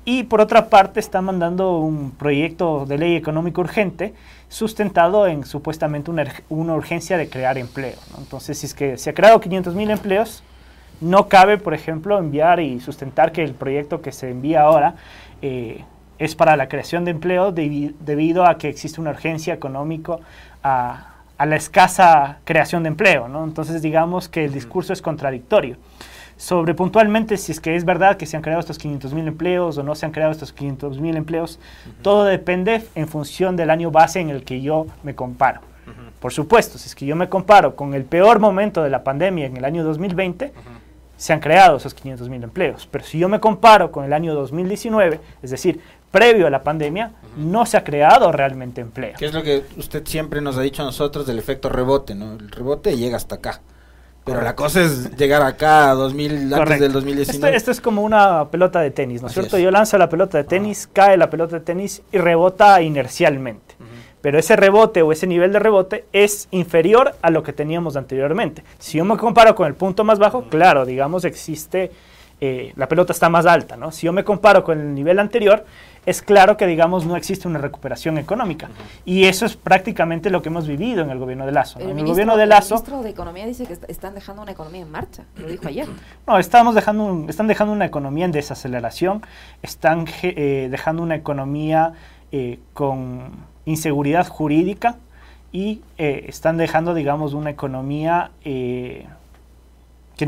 y 0.06 0.24
por 0.24 0.40
otra 0.40 0.70
parte 0.70 1.00
está 1.00 1.22
mandando 1.22 1.78
un 1.80 2.12
proyecto 2.12 2.86
de 2.86 2.98
ley 3.00 3.16
económico 3.16 3.62
urgente 3.62 4.14
sustentado 4.50 5.28
en 5.28 5.46
supuestamente 5.46 6.12
una, 6.12 6.26
una 6.50 6.74
urgencia 6.76 7.18
de 7.18 7.30
crear 7.30 7.58
empleo. 7.58 7.98
¿no? 8.12 8.20
Entonces, 8.20 8.60
si 8.60 8.68
es 8.68 8.74
que 8.74 8.98
se 8.98 9.10
ha 9.10 9.14
creado 9.14 9.40
500 9.40 9.76
mil 9.76 9.90
empleos, 9.90 10.44
no 11.02 11.28
cabe, 11.28 11.58
por 11.58 11.74
ejemplo, 11.74 12.18
enviar 12.18 12.60
y 12.60 12.80
sustentar 12.80 13.32
que 13.32 13.44
el 13.44 13.54
proyecto 13.54 14.02
que 14.02 14.12
se 14.12 14.30
envía 14.30 14.62
ahora 14.62 14.96
eh, 15.42 15.84
es 16.20 16.36
para 16.36 16.56
la 16.56 16.70
creación 16.70 17.04
de 17.04 17.12
empleo 17.12 17.52
debido 17.52 18.46
a 18.46 18.58
que 18.60 18.70
existe 18.70 19.02
una 19.02 19.10
urgencia 19.10 19.54
económica 19.54 20.18
a, 20.64 21.08
la 21.44 21.56
escasa 21.56 22.38
creación 22.44 22.84
de 22.84 22.90
empleo. 22.90 23.28
¿no? 23.28 23.44
Entonces 23.44 23.82
digamos 23.82 24.30
que 24.30 24.46
el 24.46 24.54
discurso 24.54 24.94
es 24.94 25.02
contradictorio. 25.02 25.78
Sobre 26.38 26.76
puntualmente 26.76 27.38
si 27.38 27.52
es 27.52 27.60
que 27.60 27.76
es 27.76 27.84
verdad 27.84 28.18
que 28.18 28.28
se 28.28 28.38
han 28.38 28.44
creado 28.44 28.60
estos 28.60 28.78
500 28.78 29.14
mil 29.14 29.28
empleos 29.28 29.78
o 29.78 29.84
no 29.84 29.96
se 29.96 30.06
han 30.06 30.12
creado 30.12 30.32
estos 30.32 30.54
500 30.54 31.00
mil 31.00 31.18
empleos, 31.18 31.60
todo 32.04 32.26
depende 32.26 32.84
en 32.94 33.08
función 33.08 33.56
del 33.56 33.72
año 33.72 33.90
base 33.90 34.20
en 34.20 34.30
el 34.30 34.44
que 34.44 34.62
yo 34.62 34.86
me 35.04 35.16
comparo. 35.16 35.62
Por 36.20 36.32
supuesto, 36.32 36.78
si 36.78 36.88
es 36.88 36.94
que 36.94 37.08
yo 37.08 37.16
me 37.16 37.30
comparo 37.30 37.76
con 37.76 37.96
el 37.96 38.06
peor 38.06 38.40
momento 38.40 38.84
de 38.84 38.92
la 38.92 39.04
pandemia 39.04 39.48
en 39.48 39.58
el 39.58 39.66
año 39.66 39.84
2020, 39.84 40.54
se 41.22 41.34
han 41.34 41.40
creado 41.40 41.78
esos 41.78 41.94
500 41.94 42.30
mil 42.30 42.42
empleos. 42.42 42.88
Pero 42.90 43.04
si 43.04 43.20
yo 43.20 43.30
me 43.30 43.40
comparo 43.40 43.92
con 43.92 44.04
el 44.04 44.12
año 44.12 44.34
2019, 44.34 45.20
es 45.44 45.52
decir, 45.52 45.80
previo 46.10 46.48
a 46.48 46.50
la 46.50 46.64
pandemia, 46.64 47.12
no 47.38 47.68
se 47.68 47.78
ha 47.78 47.84
creado 47.84 48.32
realmente 48.32 48.82
empleo. 48.82 49.14
¿Qué 49.20 49.28
es 49.28 49.34
lo 49.34 49.44
que 49.44 49.64
usted 49.78 50.04
siempre 50.08 50.42
nos 50.42 50.58
ha 50.58 50.62
dicho 50.62 50.82
a 50.82 50.86
nosotros 50.86 51.28
del 51.28 51.38
efecto 51.38 51.70
rebote? 51.70 52.16
¿no? 52.16 52.34
El 52.34 52.50
rebote 52.50 52.98
llega 52.98 53.18
hasta 53.18 53.36
acá. 53.36 53.62
Pero 54.24 54.42
la 54.42 54.56
cosa 54.56 54.82
es 54.82 55.16
llegar 55.16 55.44
acá 55.44 55.92
a 55.92 55.94
2000, 55.94 56.54
antes 56.56 56.80
del 56.80 56.92
2019. 56.92 57.56
Esto, 57.56 57.70
es 57.70 57.82
como 57.82 58.02
una 58.02 58.50
pelota 58.50 58.80
de 58.82 58.90
tenis, 58.90 59.22
¿no 59.22 59.28
es 59.28 59.34
cierto? 59.34 59.60
Yo 59.60 59.70
lanzo 59.70 60.00
la 60.00 60.10
pelota 60.10 60.40
de 60.40 60.44
tenis, 60.44 60.90
cae 60.92 61.18
la 61.18 61.30
pelota 61.30 61.60
de 61.60 61.66
tenis 61.66 62.02
y 62.12 62.18
rebota 62.18 62.82
inercialmente. 62.82 63.76
Pero 64.22 64.38
ese 64.38 64.56
rebote 64.56 65.02
o 65.02 65.12
ese 65.12 65.28
nivel 65.28 65.52
de 65.52 65.60
rebote 65.60 66.06
es 66.14 66.48
inferior 66.52 67.16
a 67.22 67.32
lo 67.32 67.44
que 67.44 67.54
teníamos 67.54 67.96
anteriormente. 67.96 68.64
Si 68.80 68.98
yo 68.98 69.06
me 69.06 69.18
comparo 69.18 69.56
con 69.56 69.68
el 69.68 69.74
punto 69.74 70.04
más 70.04 70.20
bajo, 70.20 70.44
claro, 70.44 70.86
digamos, 70.86 71.26
existe, 71.26 71.92
eh, 72.40 72.74
la 72.76 72.88
pelota 72.88 73.14
está 73.14 73.30
más 73.30 73.46
alta, 73.46 73.78
¿no? 73.78 73.92
Si 73.92 74.06
yo 74.06 74.14
me 74.14 74.24
comparo 74.24 74.64
con 74.64 74.80
el 74.80 74.94
nivel 74.94 75.20
anterior, 75.20 75.66
es 76.06 76.22
claro 76.22 76.58
que, 76.58 76.66
digamos, 76.66 77.06
no 77.06 77.16
existe 77.16 77.48
una 77.48 77.60
recuperación 77.60 78.18
económica. 78.18 78.70
Y 79.06 79.26
eso 79.26 79.46
es 79.46 79.56
prácticamente 79.56 80.30
lo 80.30 80.42
que 80.42 80.50
hemos 80.50 80.68
vivido 80.68 81.04
en 81.04 81.12
el 81.12 81.20
gobierno 81.20 81.46
de 81.46 81.52
Lazo. 81.52 81.80
El, 81.80 81.92
en 81.92 82.00
el 82.00 82.06
gobierno 82.06 82.38
de 82.38 82.48
Lazo... 82.48 82.76
El 82.76 82.82
ministro 82.82 83.04
de 83.04 83.10
Economía 83.10 83.46
dice 83.46 83.66
que 83.66 83.78
están 83.88 84.16
dejando 84.16 84.42
una 84.42 84.52
economía 84.52 84.82
en 84.82 84.92
marcha, 84.92 85.24
lo 85.38 85.48
dijo 85.48 85.68
ayer. 85.68 85.88
No, 86.28 86.38
estamos 86.38 86.76
dejando 86.76 87.26
están 87.28 87.48
dejando 87.48 87.74
una 87.74 87.86
economía 87.86 88.26
en 88.26 88.32
desaceleración, 88.32 89.22
están 89.62 90.06
eh, 90.22 90.68
dejando 90.72 91.04
una 91.04 91.16
economía 91.16 91.94
eh, 92.32 92.60
con 92.74 93.51
inseguridad 93.66 94.28
jurídica 94.28 94.98
y 95.52 95.82
eh, 95.98 96.26
están 96.28 96.58
dejando, 96.58 96.94
digamos, 96.94 97.34
una 97.34 97.50
economía 97.50 98.32
que 98.44 99.06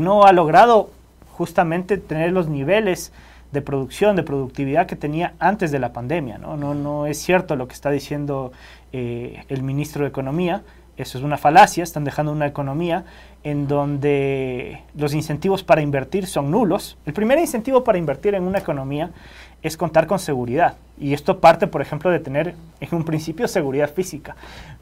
no 0.00 0.24
ha 0.24 0.32
logrado 0.32 0.90
justamente 1.36 1.98
tener 1.98 2.32
los 2.32 2.48
niveles 2.48 3.12
de 3.52 3.62
producción, 3.62 4.16
de 4.16 4.22
productividad 4.22 4.86
que 4.86 4.96
tenía 4.96 5.34
antes 5.38 5.70
de 5.70 5.78
la 5.78 5.92
pandemia. 5.92 6.38
No, 6.38 6.56
no, 6.56 6.74
no 6.74 7.06
es 7.06 7.18
cierto 7.18 7.56
lo 7.56 7.68
que 7.68 7.74
está 7.74 7.90
diciendo 7.90 8.52
eh, 8.92 9.44
el 9.48 9.62
ministro 9.62 10.02
de 10.02 10.08
Economía. 10.08 10.62
Eso 10.96 11.18
es 11.18 11.24
una 11.24 11.38
falacia, 11.38 11.82
están 11.82 12.04
dejando 12.04 12.30
una 12.30 12.46
economía 12.46 13.04
en 13.42 13.66
donde 13.66 14.82
los 14.96 15.12
incentivos 15.12 15.64
para 15.64 15.82
invertir 15.82 16.26
son 16.26 16.50
nulos. 16.50 16.96
El 17.04 17.12
primer 17.12 17.38
incentivo 17.38 17.82
para 17.82 17.98
invertir 17.98 18.34
en 18.34 18.44
una 18.44 18.58
economía 18.58 19.10
es 19.64 19.76
contar 19.78 20.06
con 20.06 20.20
seguridad. 20.20 20.76
Y 21.00 21.14
esto 21.14 21.40
parte, 21.40 21.66
por 21.66 21.80
ejemplo, 21.80 22.10
de 22.10 22.20
tener 22.20 22.54
en 22.80 22.88
un 22.92 23.02
principio 23.04 23.48
seguridad 23.48 23.90
física. 23.90 24.36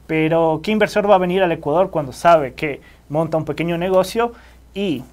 Pero 0.05 0.59
¿qué 0.61 0.71
inversor 0.71 1.09
va 1.09 1.15
a 1.15 1.19
venir 1.19 1.41
al 1.41 1.51
Ecuador 1.53 1.89
cuando 1.89 2.11
sabe 2.11 2.53
que 2.53 2.81
monta 3.09 3.37
un 3.37 3.45
pequeño 3.45 3.77
negocio 3.77 4.33
y 4.75 5.03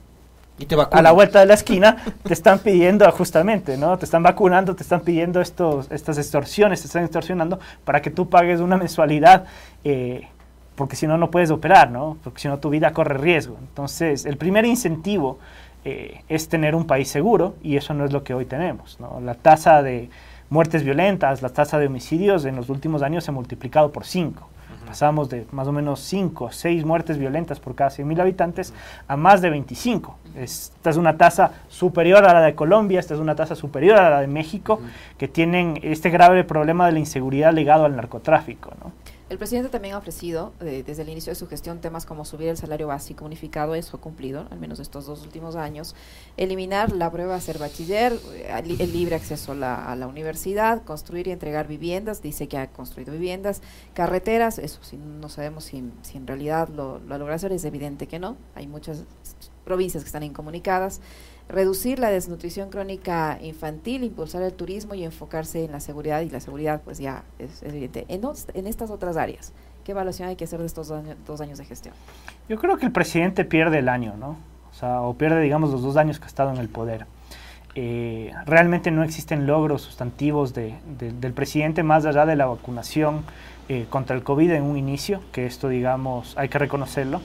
a 0.90 1.02
la 1.02 1.12
vuelta 1.12 1.40
de 1.40 1.46
la 1.46 1.54
esquina 1.54 1.96
te 2.22 2.34
están 2.34 2.58
pidiendo 2.58 3.10
justamente, 3.12 3.78
¿no? 3.78 3.96
Te 3.96 4.04
están 4.04 4.22
vacunando, 4.22 4.74
te 4.74 4.82
están 4.82 5.00
pidiendo 5.00 5.40
estos, 5.40 5.90
estas 5.90 6.18
extorsiones, 6.18 6.80
te 6.80 6.86
están 6.86 7.04
extorsionando 7.04 7.60
para 7.84 8.02
que 8.02 8.10
tú 8.10 8.28
pagues 8.28 8.60
una 8.60 8.76
mensualidad, 8.76 9.46
eh, 9.84 10.28
porque 10.74 10.96
si 10.96 11.06
no, 11.06 11.16
no 11.16 11.30
puedes 11.30 11.50
operar, 11.50 11.90
¿no? 11.90 12.18
Porque 12.22 12.40
si 12.40 12.48
no, 12.48 12.58
tu 12.58 12.68
vida 12.70 12.92
corre 12.92 13.16
riesgo. 13.16 13.56
Entonces, 13.60 14.26
el 14.26 14.36
primer 14.36 14.66
incentivo 14.66 15.38
eh, 15.84 16.22
es 16.28 16.48
tener 16.48 16.74
un 16.74 16.86
país 16.86 17.08
seguro 17.08 17.54
y 17.62 17.76
eso 17.76 17.94
no 17.94 18.04
es 18.04 18.12
lo 18.12 18.22
que 18.22 18.34
hoy 18.34 18.44
tenemos, 18.44 18.98
¿no? 19.00 19.20
La 19.20 19.34
tasa 19.34 19.82
de 19.82 20.10
muertes 20.50 20.84
violentas, 20.84 21.42
la 21.42 21.48
tasa 21.48 21.78
de 21.78 21.86
homicidios 21.86 22.44
en 22.44 22.56
los 22.56 22.68
últimos 22.68 23.02
años 23.02 23.24
se 23.24 23.30
ha 23.30 23.34
multiplicado 23.34 23.92
por 23.92 24.04
cinco. 24.04 24.48
Pasamos 24.86 25.28
de 25.28 25.46
más 25.52 25.68
o 25.68 25.72
menos 25.72 26.00
5 26.00 26.46
o 26.46 26.50
6 26.50 26.84
muertes 26.84 27.16
violentas 27.16 27.60
por 27.60 27.76
cada 27.76 27.90
100.000 27.90 28.22
habitantes 28.22 28.74
a 29.06 29.16
más 29.16 29.40
de 29.40 29.48
25. 29.48 30.16
Esta 30.34 30.90
es 30.90 30.96
una 30.96 31.16
tasa 31.16 31.52
superior 31.68 32.24
a 32.24 32.32
la 32.32 32.40
de 32.40 32.56
Colombia, 32.56 32.98
esta 32.98 33.14
es 33.14 33.20
una 33.20 33.36
tasa 33.36 33.54
superior 33.54 33.98
a 33.98 34.10
la 34.10 34.20
de 34.20 34.26
México, 34.26 34.80
que 35.16 35.28
tienen 35.28 35.78
este 35.82 36.10
grave 36.10 36.42
problema 36.42 36.86
de 36.86 36.92
la 36.92 36.98
inseguridad 36.98 37.52
ligado 37.52 37.84
al 37.84 37.94
narcotráfico. 37.94 38.72
¿no? 38.82 38.90
El 39.30 39.38
presidente 39.38 39.68
también 39.68 39.94
ha 39.94 39.98
ofrecido 39.98 40.52
eh, 40.58 40.82
desde 40.84 41.02
el 41.02 41.08
inicio 41.08 41.30
de 41.30 41.36
su 41.36 41.46
gestión 41.46 41.80
temas 41.80 42.04
como 42.04 42.24
subir 42.24 42.48
el 42.48 42.56
salario 42.56 42.88
básico 42.88 43.24
unificado, 43.24 43.76
eso 43.76 43.96
ha 43.96 44.00
cumplido, 44.00 44.48
al 44.50 44.58
menos 44.58 44.80
estos 44.80 45.06
dos 45.06 45.22
últimos 45.22 45.54
años, 45.54 45.94
eliminar 46.36 46.90
la 46.90 47.12
prueba 47.12 47.36
de 47.36 47.40
ser 47.40 47.58
bachiller, 47.58 48.12
eh, 48.32 48.76
el 48.80 48.92
libre 48.92 49.14
acceso 49.14 49.52
a 49.52 49.94
la, 49.94 50.06
universidad, 50.08 50.82
construir 50.82 51.28
y 51.28 51.30
entregar 51.30 51.68
viviendas, 51.68 52.22
dice 52.22 52.48
que 52.48 52.58
ha 52.58 52.72
construido 52.72 53.12
viviendas, 53.12 53.62
carreteras, 53.94 54.58
eso 54.58 54.80
sí, 54.82 54.96
no 54.96 55.28
sabemos 55.28 55.62
si, 55.62 55.78
en 55.78 56.26
realidad 56.26 56.68
lo, 56.68 56.98
lo 56.98 57.16
logra 57.16 57.36
hacer, 57.36 57.52
es 57.52 57.64
evidente 57.64 58.08
que 58.08 58.18
no, 58.18 58.36
hay 58.56 58.66
muchas 58.66 59.04
provincias 59.64 60.02
que 60.02 60.08
están 60.08 60.24
incomunicadas, 60.24 61.00
reducir 61.50 61.98
la 61.98 62.10
desnutrición 62.10 62.70
crónica 62.70 63.38
infantil, 63.42 64.04
impulsar 64.04 64.42
el 64.42 64.52
turismo 64.52 64.94
y 64.94 65.04
enfocarse 65.04 65.64
en 65.64 65.72
la 65.72 65.80
seguridad, 65.80 66.20
y 66.20 66.30
la 66.30 66.40
seguridad 66.40 66.80
pues 66.84 66.98
ya 66.98 67.24
es, 67.38 67.62
evidente. 67.62 68.06
En, 68.08 68.22
en, 68.54 68.66
estas 68.66 68.90
otras 68.90 69.16
áreas, 69.16 69.52
¿qué 69.84 69.92
evaluación 69.92 70.28
hay 70.28 70.36
que 70.36 70.44
hacer 70.44 70.60
de 70.60 70.66
estos 70.66 70.88
dos 71.26 71.40
años, 71.40 71.58
de 71.58 71.64
gestión? 71.64 71.94
Yo 72.48 72.58
creo 72.58 72.76
que 72.76 72.86
el 72.86 72.92
presidente 72.92 73.44
pierde 73.44 73.78
el 73.78 73.88
año, 73.88 74.14
¿no? 74.16 74.36
O 74.70 74.74
sea, 74.74 75.02
o 75.02 75.14
pierde, 75.14 75.40
digamos, 75.40 75.70
los 75.70 75.82
dos 75.82 75.96
años 75.96 76.18
que 76.18 76.24
ha 76.24 76.28
estado 76.28 76.50
en 76.52 76.58
el 76.58 76.68
poder. 76.68 77.06
Eh, 77.74 78.32
realmente 78.46 78.90
no 78.90 79.04
existen 79.04 79.46
logros 79.46 79.82
sustantivos 79.82 80.54
de, 80.54 80.74
del 80.98 81.32
presidente 81.32 81.82
más 81.82 82.04
allá 82.04 82.26
de 82.26 82.34
la 82.34 82.46
vacunación 82.46 83.22
eh, 83.68 83.86
contra 83.88 84.16
el 84.16 84.24
COVID 84.24 84.50
en 84.50 84.64
un 84.64 84.76
inicio, 84.76 85.20
que 85.32 85.46
esto, 85.46 85.68
digamos, 85.68 86.36
hay 86.36 86.48
que 86.48 86.58
reconocerlo. 86.58 87.20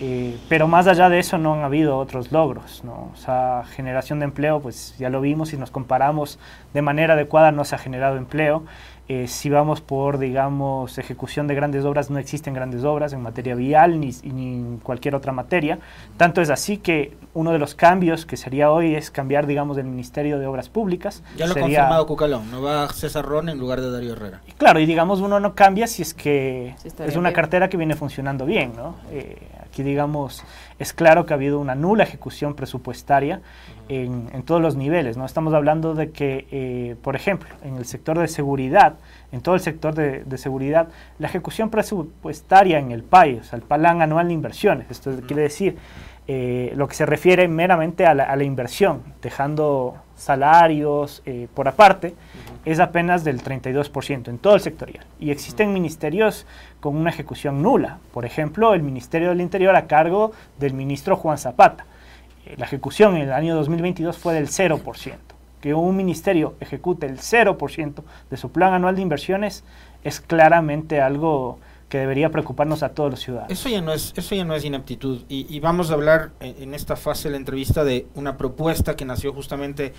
Eh, 0.00 0.36
pero 0.48 0.66
más 0.66 0.86
allá 0.86 1.08
de 1.08 1.20
eso 1.20 1.38
no 1.38 1.54
han 1.54 1.62
habido 1.62 1.98
otros 1.98 2.32
logros, 2.32 2.82
¿no? 2.84 3.10
O 3.12 3.16
sea, 3.16 3.62
generación 3.74 4.18
de 4.18 4.24
empleo, 4.24 4.60
pues 4.60 4.96
ya 4.98 5.08
lo 5.08 5.20
vimos, 5.20 5.50
si 5.50 5.56
nos 5.56 5.70
comparamos 5.70 6.38
de 6.72 6.82
manera 6.82 7.14
adecuada 7.14 7.52
no 7.52 7.64
se 7.64 7.76
ha 7.76 7.78
generado 7.78 8.16
empleo. 8.16 8.64
Eh, 9.06 9.28
si 9.28 9.50
vamos 9.50 9.82
por, 9.82 10.16
digamos, 10.16 10.96
ejecución 10.96 11.46
de 11.46 11.54
grandes 11.54 11.84
obras, 11.84 12.08
no 12.08 12.18
existen 12.18 12.54
grandes 12.54 12.84
obras 12.84 13.12
en 13.12 13.20
materia 13.20 13.54
vial 13.54 14.00
ni, 14.00 14.12
ni, 14.22 14.54
en 14.54 14.78
cualquier 14.78 15.14
otra 15.14 15.30
materia. 15.30 15.78
Tanto 16.16 16.40
es 16.40 16.48
así 16.48 16.78
que 16.78 17.14
uno 17.34 17.52
de 17.52 17.58
los 17.58 17.74
cambios 17.74 18.24
que 18.24 18.38
sería 18.38 18.70
hoy 18.70 18.94
es 18.94 19.10
cambiar, 19.10 19.46
digamos, 19.46 19.76
del 19.76 19.84
Ministerio 19.84 20.38
de 20.38 20.46
Obras 20.46 20.70
Públicas. 20.70 21.22
Ya 21.36 21.46
lo 21.46 21.52
ha 21.52 21.60
confirmado 21.60 22.06
Cucalón, 22.06 22.50
no 22.50 22.62
va 22.62 22.88
César 22.88 23.26
Ron 23.26 23.50
en 23.50 23.58
lugar 23.58 23.82
de 23.82 23.90
Darío 23.90 24.12
Herrera. 24.12 24.40
claro, 24.56 24.80
y 24.80 24.86
digamos, 24.86 25.20
uno 25.20 25.38
no 25.38 25.54
cambia 25.54 25.86
si 25.86 26.00
es 26.00 26.14
que 26.14 26.74
es 26.82 27.16
una 27.16 27.34
cartera 27.34 27.68
que 27.68 27.76
viene 27.76 27.96
funcionando 27.96 28.46
bien, 28.46 28.72
¿no? 28.74 28.94
Eh, 29.10 29.36
aquí, 29.74 29.82
digamos, 29.82 30.44
es 30.78 30.92
claro 30.92 31.26
que 31.26 31.32
ha 31.32 31.36
habido 31.36 31.58
una 31.58 31.74
nula 31.74 32.04
ejecución 32.04 32.54
presupuestaria 32.54 33.40
en, 33.88 34.42
todos 34.44 34.62
los 34.62 34.76
niveles. 34.76 35.16
¿no? 35.16 35.26
Estamos 35.26 35.52
hablando 35.52 35.94
de 35.94 36.12
que, 36.12 36.46
eh, 36.52 36.94
por 37.02 37.16
ejemplo, 37.16 37.48
en 37.64 37.74
el 37.76 37.84
sector 37.84 38.16
de 38.16 38.28
seguridad, 38.28 38.94
en 39.32 39.40
todo 39.40 39.56
el 39.56 39.60
sector 39.60 39.92
de, 39.94 40.38
seguridad, 40.38 40.88
la 41.18 41.26
ejecución 41.26 41.70
presupuestaria 41.70 42.78
en 42.78 42.92
el 42.92 43.02
país, 43.02 43.40
o 43.40 43.44
sea, 43.44 43.56
el 43.56 43.64
plan 43.64 44.00
anual 44.00 44.28
de 44.28 44.34
inversiones, 44.34 44.88
esto 44.90 45.10
quiere 45.26 45.42
decir 45.42 45.76
eh, 46.28 46.72
lo 46.76 46.86
que 46.86 46.94
se 46.94 47.04
refiere 47.04 47.48
meramente 47.48 48.06
a 48.06 48.14
la, 48.14 48.44
inversión, 48.44 49.02
dejando 49.22 49.96
salarios 50.16 51.22
eh, 51.26 51.48
por 51.54 51.68
aparte, 51.68 52.14
es 52.64 52.80
apenas 52.80 53.24
del 53.24 53.42
32% 53.42 54.28
en 54.28 54.38
todo 54.38 54.54
el 54.54 54.60
sectorial. 54.60 55.04
Y 55.20 55.30
existen 55.30 55.72
ministerios 55.72 56.46
con 56.80 56.96
una 56.96 57.10
ejecución 57.10 57.62
nula. 57.62 57.98
Por 58.12 58.24
ejemplo, 58.24 58.74
el 58.74 58.82
Ministerio 58.82 59.30
del 59.30 59.40
Interior 59.40 59.76
a 59.76 59.86
cargo 59.86 60.32
del 60.58 60.74
ministro 60.74 61.16
Juan 61.16 61.38
Zapata 61.38 61.84
eh, 62.46 62.54
la 62.58 62.66
ejecución 62.66 63.16
en 63.16 63.22
el 63.22 63.32
año 63.32 63.54
2022 63.56 64.18
fue 64.18 64.34
del 64.34 64.48
0%. 64.48 65.14
Que 65.60 65.74
un 65.74 65.96
ministerio 65.96 66.54
ejecute 66.60 67.06
el 67.06 67.18
0% 67.18 68.02
de 68.30 68.36
su 68.36 68.52
plan 68.52 68.74
anual 68.74 68.96
de 68.96 69.02
inversiones 69.02 69.64
es 70.02 70.20
claramente 70.20 71.00
algo 71.00 71.58
que 71.94 72.00
debería 72.00 72.28
preocuparnos 72.28 72.82
a 72.82 72.88
todos 72.88 73.08
los 73.08 73.20
ciudadanos. 73.20 73.52
Eso 73.52 73.68
ya 73.68 73.80
no 73.80 73.92
es, 73.92 74.12
eso 74.16 74.34
ya 74.34 74.44
no 74.44 74.56
es 74.56 74.64
inaptitud. 74.64 75.20
Y, 75.28 75.60
vamos 75.60 75.92
a 75.92 75.94
hablar 75.94 76.32
en, 76.40 76.74
esta 76.74 76.96
fase 76.96 77.28
de 77.28 77.30
la 77.30 77.36
entrevista 77.36 77.84
de 77.84 78.08
una 78.16 78.36
propuesta 78.36 78.96
que 78.96 79.04
nació 79.04 79.32
justamente 79.32 79.92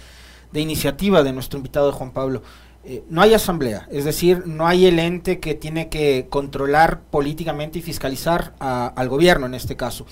de 0.52 0.60
iniciativa 0.60 1.24
de 1.24 1.32
nuestro 1.32 1.56
invitado 1.56 1.94
Juan 1.94 2.12
Pablo. 2.12 2.44
Eh, 2.84 3.06
no 3.10 3.22
hay 3.22 3.34
asamblea, 3.34 3.88
es 3.90 4.04
decir, 4.04 4.46
no 4.46 4.68
hay 4.68 4.88
el 4.88 5.00
ente 5.00 5.40
que 5.40 5.56
tiene 5.56 5.88
que 5.88 6.28
controlar 6.30 7.00
políticamente 7.00 7.80
y 7.80 7.82
fiscalizar 7.82 8.56
al 8.60 9.08
gobierno 9.08 9.46
en 9.46 9.54
este 9.54 9.78
caso 9.78 10.06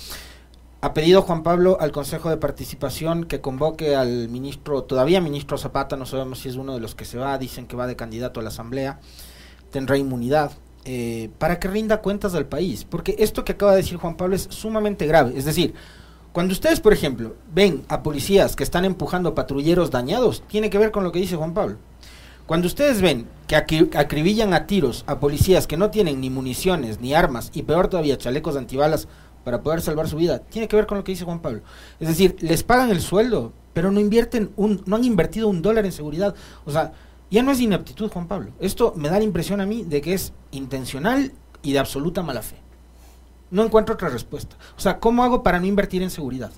ha 0.79 0.93
pedido 0.93 1.21
Juan 1.21 1.43
Pablo 1.43 1.77
al 1.81 1.91
Consejo 1.91 2.29
de 2.29 2.37
Participación 2.37 3.25
que 3.25 3.41
convoque 3.41 3.95
al 3.95 4.29
ministro, 4.29 4.83
todavía 4.83 5.21
ministro 5.21 5.57
Zapata, 5.57 5.97
no 5.97 6.05
sabemos 6.05 6.39
si 6.39 6.49
es 6.49 6.55
uno 6.55 6.73
de 6.73 6.79
los 6.79 6.95
que 6.95 7.05
se 7.05 7.17
va, 7.17 7.37
dicen 7.37 7.67
que 7.67 7.75
va 7.75 7.87
de 7.87 7.95
candidato 7.95 8.39
a 8.39 8.43
la 8.43 8.49
Asamblea, 8.49 8.99
tendrá 9.71 9.97
inmunidad, 9.97 10.51
eh, 10.85 11.29
para 11.37 11.59
que 11.59 11.67
rinda 11.67 12.01
cuentas 12.01 12.35
al 12.35 12.45
país. 12.45 12.85
Porque 12.89 13.15
esto 13.19 13.45
que 13.45 13.53
acaba 13.53 13.71
de 13.71 13.77
decir 13.77 13.97
Juan 13.97 14.15
Pablo 14.15 14.35
es 14.35 14.47
sumamente 14.49 15.07
grave. 15.07 15.33
Es 15.35 15.45
decir, 15.45 15.73
cuando 16.33 16.51
ustedes, 16.51 16.79
por 16.79 16.93
ejemplo, 16.93 17.35
ven 17.53 17.83
a 17.89 18.01
policías 18.03 18.55
que 18.55 18.63
están 18.63 18.85
empujando 18.85 19.35
patrulleros 19.35 19.91
dañados, 19.91 20.43
tiene 20.47 20.69
que 20.69 20.77
ver 20.77 20.91
con 20.91 21.03
lo 21.03 21.11
que 21.11 21.19
dice 21.19 21.35
Juan 21.35 21.53
Pablo. 21.53 21.77
Cuando 22.45 22.67
ustedes 22.67 23.01
ven 23.01 23.27
que 23.47 23.55
acribillan 23.55 24.53
a 24.53 24.65
tiros 24.65 25.05
a 25.07 25.19
policías 25.19 25.67
que 25.67 25.77
no 25.77 25.91
tienen 25.91 26.19
ni 26.19 26.29
municiones, 26.29 26.99
ni 26.99 27.13
armas, 27.13 27.51
y 27.53 27.61
peor 27.63 27.87
todavía, 27.87 28.17
chalecos 28.17 28.57
antibalas 28.57 29.07
para 29.43 29.61
poder 29.61 29.81
salvar 29.81 30.09
su 30.09 30.17
vida, 30.17 30.39
tiene 30.39 30.67
que 30.67 30.75
ver 30.75 30.85
con 30.85 30.97
lo 30.97 31.03
que 31.03 31.13
dice 31.13 31.23
Juan 31.23 31.39
Pablo. 31.39 31.61
Es 31.99 32.07
decir, 32.07 32.35
les 32.41 32.63
pagan 32.63 32.89
el 32.89 32.99
sueldo, 32.99 33.53
pero 33.73 33.91
no 33.91 33.99
invierten 33.99 34.51
un, 34.55 34.81
no 34.85 34.95
han 34.95 35.03
invertido 35.03 35.47
un 35.47 35.61
dólar 35.61 35.85
en 35.85 35.91
seguridad. 35.91 36.35
O 36.65 36.71
sea, 36.71 36.93
ya 37.29 37.43
no 37.43 37.51
es 37.51 37.59
ineptitud, 37.59 38.11
Juan 38.11 38.27
Pablo. 38.27 38.51
Esto 38.59 38.93
me 38.95 39.09
da 39.09 39.17
la 39.17 39.23
impresión 39.23 39.61
a 39.61 39.65
mí 39.65 39.83
de 39.83 40.01
que 40.01 40.13
es 40.13 40.33
intencional 40.51 41.31
y 41.61 41.73
de 41.73 41.79
absoluta 41.79 42.21
mala 42.21 42.41
fe. 42.41 42.57
No 43.49 43.63
encuentro 43.63 43.95
otra 43.95 44.09
respuesta. 44.09 44.55
O 44.77 44.79
sea, 44.79 44.99
¿cómo 44.99 45.23
hago 45.23 45.43
para 45.43 45.59
no 45.59 45.65
invertir 45.65 46.01
en 46.01 46.09
seguridad? 46.09 46.51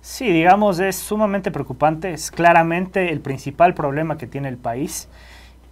Sí, 0.00 0.30
digamos, 0.32 0.80
es 0.80 0.96
sumamente 0.96 1.50
preocupante. 1.50 2.12
Es 2.12 2.30
claramente 2.30 3.12
el 3.12 3.20
principal 3.20 3.74
problema 3.74 4.18
que 4.18 4.26
tiene 4.26 4.48
el 4.48 4.56
país. 4.56 5.08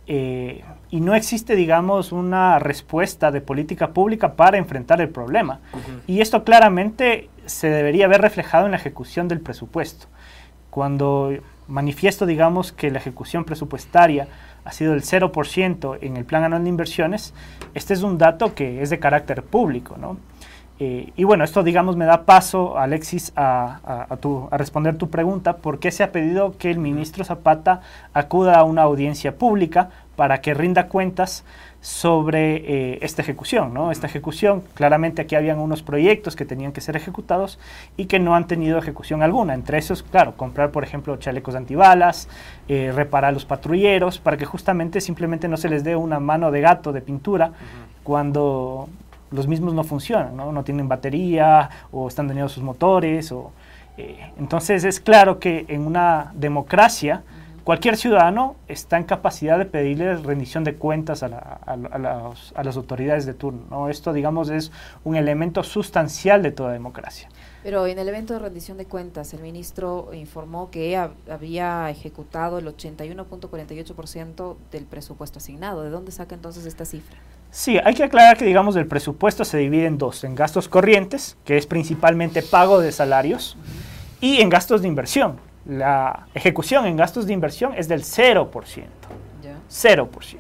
Eh, 0.07 0.65
y 0.91 1.01
no 1.01 1.15
existe, 1.15 1.55
digamos, 1.55 2.11
una 2.11 2.59
respuesta 2.59 3.31
de 3.31 3.41
política 3.41 3.93
pública 3.93 4.35
para 4.35 4.59
enfrentar 4.59 5.01
el 5.01 5.09
problema. 5.09 5.61
Y 6.07 6.21
esto 6.21 6.43
claramente 6.43 7.29
se 7.47 7.69
debería 7.71 8.09
ver 8.09 8.21
reflejado 8.21 8.67
en 8.67 8.73
la 8.73 8.77
ejecución 8.77 9.29
del 9.29 9.41
presupuesto. 9.41 10.07
Cuando 10.71 11.33
manifiesto, 11.71 12.27
digamos, 12.27 12.73
que 12.73 12.91
la 12.91 12.99
ejecución 12.99 13.45
presupuestaria 13.45 14.29
ha 14.65 14.73
sido 14.73 14.93
el 14.93 15.03
0% 15.03 15.99
en 16.03 16.17
el 16.17 16.25
Plan 16.25 16.45
Anual 16.45 16.65
de 16.65 16.69
Inversiones, 16.69 17.33
este 17.75 17.95
es 17.95 18.03
un 18.03 18.19
dato 18.19 18.55
que 18.55 18.83
es 18.83 18.91
de 18.91 18.99
carácter 18.99 19.43
público, 19.43 19.97
¿no? 19.99 20.19
Eh, 20.83 21.13
y 21.15 21.25
bueno, 21.25 21.45
esto 21.45 21.63
digamos 21.63 21.97
me 21.97 22.07
da 22.07 22.25
paso, 22.25 22.79
Alexis, 22.79 23.35
a, 23.37 24.09
a, 24.11 24.57
responder 24.57 24.97
tu 24.97 25.11
pregunta, 25.11 25.59
¿por 25.59 25.79
qué 25.79 25.91
se 25.91 26.03
ha 26.03 26.11
pedido 26.11 26.57
que 26.57 26.71
el 26.71 26.79
ministro 26.79 27.23
Zapata 27.23 27.83
acuda 28.15 28.59
a 28.59 28.65
una 28.65 28.83
audiencia 28.83 29.37
pública 29.37 29.91
para 30.21 30.43
que 30.43 30.53
rinda 30.53 30.89
cuentas 30.89 31.47
sobre 31.81 32.57
eh, 32.57 32.99
esta 33.01 33.23
ejecución? 33.23 33.73
¿no? 33.73 33.91
Esta 33.91 34.07
ejecución, 34.07 34.63
claramente 34.75 35.23
aquí 35.23 35.35
habían 35.35 35.59
unos 35.59 35.83
proyectos 35.83 36.37
que 36.37 36.45
tenían 36.45 36.73
que 36.73 36.83
ser 36.83 36.95
ejecutados 36.95 37.59
y 37.97 38.05
que 38.05 38.19
no 38.19 38.35
han 38.35 38.47
tenido 38.47 38.77
ejecución 38.77 39.23
alguna. 39.23 39.55
Entre 39.55 39.79
esos, 39.79 40.03
claro, 40.03 40.37
comprar, 40.37 40.73
por 40.73 40.85
ejemplo, 40.85 41.17
chalecos 41.17 41.55
antibalas, 41.55 42.29
eh, 42.69 42.93
reparar 42.95 43.33
los 43.33 43.47
patrulleros, 43.47 44.19
para 44.19 44.37
que 44.37 44.45
justamente 44.45 45.01
simplemente 45.01 45.49
no 45.49 45.57
se 45.57 45.71
les 45.71 45.85
dé 45.85 45.97
una 45.97 46.21
mano 46.21 46.51
de 46.51 46.61
gato 46.61 46.93
de 46.93 47.01
pintura 47.01 47.53
cuando 48.03 48.91
los 49.31 49.47
mismos 49.47 49.73
no 49.73 49.85
funcionan, 49.85 50.37
¿no? 50.37 50.53
no 50.53 50.65
tienen 50.65 50.87
batería 50.87 51.71
o 51.93 52.09
están 52.09 52.29
dañados 52.29 52.53
sus 52.53 52.63
motores. 52.63 53.33
O, 53.33 53.53
eh, 53.97 54.33
entonces 54.39 54.85
es 54.85 55.01
claro 55.01 55.39
que 55.39 55.65
en 55.69 55.87
una 55.87 56.31
democracia 56.35 57.23
cualquier 57.71 57.97
ciudadano 57.97 58.57
está 58.67 58.97
en 58.97 59.05
capacidad 59.05 59.57
de 59.57 59.65
pedirle 59.65 60.17
rendición 60.17 60.65
de 60.65 60.75
cuentas 60.75 61.23
a, 61.23 61.29
las 61.29 62.77
autoridades 62.77 63.27
de 63.27 63.35
turno. 63.35 63.63
¿no? 63.71 63.89
Esto, 63.89 64.13
digamos, 64.13 64.51
es 64.51 64.73
un 65.05 65.15
elemento 65.15 65.63
sustancial 65.63 66.43
de 66.43 66.51
toda 66.51 66.73
democracia. 66.73 67.29
Pero 67.63 67.87
en 67.87 68.01
el 68.01 68.09
evento 68.09 68.33
de 68.33 68.41
rendición 68.41 68.77
de 68.77 68.87
cuentas, 68.87 69.35
el 69.35 69.41
ministro 69.43 70.11
informó 70.13 70.69
que 70.73 70.97
había 70.97 71.89
ejecutado 71.91 72.59
el 72.59 72.67
81.48% 72.67 74.57
del 74.73 74.85
presupuesto 74.87 75.39
asignado. 75.39 75.85
¿De 75.85 75.91
dónde 75.91 76.11
saca 76.11 76.35
entonces 76.35 76.67
esta 76.67 76.85
cifra? 76.85 77.19
Sí, 77.53 77.79
hay 77.85 77.95
que 77.95 78.03
aclarar 78.03 78.37
que 78.37 78.47
digamos 78.47 78.75
el 78.75 78.89
presupuesto 78.89 79.45
se 79.45 79.59
divide 79.59 79.87
en 79.87 79.97
dos, 79.97 80.25
en 80.25 80.35
gastos 80.35 80.69
corrientes, 80.69 81.37
que 81.45 81.57
es 81.57 81.69
principalmente 81.69 82.43
pago 82.43 82.81
de 82.81 82.91
salarios, 82.91 83.57
y 84.21 84.41
en 84.41 84.49
gastos 84.49 84.83
de 84.83 84.89
inversión. 84.89 85.50
La 85.71 86.27
ejecución 86.35 86.85
en 86.87 86.97
gastos 86.97 87.29
de 87.29 87.33
inversión 87.33 87.75
es 87.77 87.87
del 87.87 88.03
0%. 88.03 88.51
0%. 89.71 90.39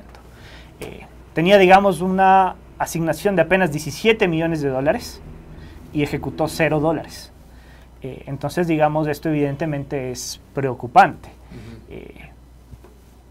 Eh, 0.81 1.07
tenía, 1.33 1.57
digamos, 1.57 2.01
una 2.01 2.57
asignación 2.79 3.37
de 3.37 3.43
apenas 3.43 3.71
17 3.71 4.27
millones 4.27 4.61
de 4.61 4.71
dólares 4.71 5.21
y 5.93 6.03
ejecutó 6.03 6.49
0 6.49 6.81
dólares. 6.81 7.31
Eh, 8.03 8.25
entonces, 8.27 8.67
digamos, 8.67 9.07
esto 9.07 9.29
evidentemente 9.29 10.11
es 10.11 10.41
preocupante. 10.53 11.29
Eh, 11.91 12.31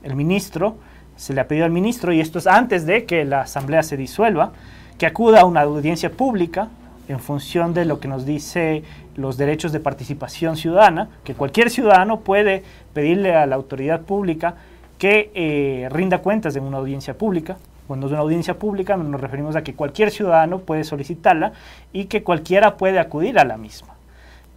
el 0.02 0.16
ministro 0.16 0.78
se 1.18 1.34
le 1.34 1.42
ha 1.42 1.50
pedido 1.50 1.66
al 1.66 1.72
ministro, 1.72 2.14
y 2.14 2.22
esto 2.22 2.40
es 2.40 2.48
antes 2.48 2.86
de 2.86 3.04
que 3.06 3.26
la 3.26 3.42
asamblea 3.42 3.84
se 3.84 3.98
disuelva, 3.98 4.54
que 4.98 5.06
acuda 5.06 5.42
a 5.42 5.46
una 5.46 5.62
audiencia 5.64 6.10
pública 6.10 6.70
en 7.10 7.20
función 7.20 7.74
de 7.74 7.86
lo 7.86 8.00
que 8.00 8.08
nos 8.08 8.26
dice 8.26 8.84
los 9.16 9.36
derechos 9.36 9.72
de 9.72 9.80
participación 9.80 10.56
ciudadana, 10.56 11.10
que 11.24 11.34
cualquier 11.34 11.72
ciudadano 11.72 12.22
puede 12.22 12.64
pedirle 12.94 13.36
a 13.36 13.46
la 13.48 13.56
autoridad 13.56 14.02
pública 14.02 14.56
que 15.00 15.32
eh, 15.34 15.90
rinda 15.92 16.20
cuentas 16.20 16.56
en 16.56 16.64
una 16.64 16.78
audiencia 16.78 17.18
pública. 17.18 17.58
Cuando 17.88 18.06
es 18.06 18.12
una 18.12 18.22
audiencia 18.22 18.60
pública 18.60 18.96
nos 18.96 19.20
referimos 19.20 19.56
a 19.56 19.64
que 19.64 19.74
cualquier 19.74 20.12
ciudadano 20.12 20.60
puede 20.60 20.84
solicitarla 20.84 21.54
y 21.92 22.06
que 22.06 22.22
cualquiera 22.22 22.78
puede 22.78 23.00
acudir 23.00 23.40
a 23.40 23.44
la 23.44 23.58
misma 23.58 23.96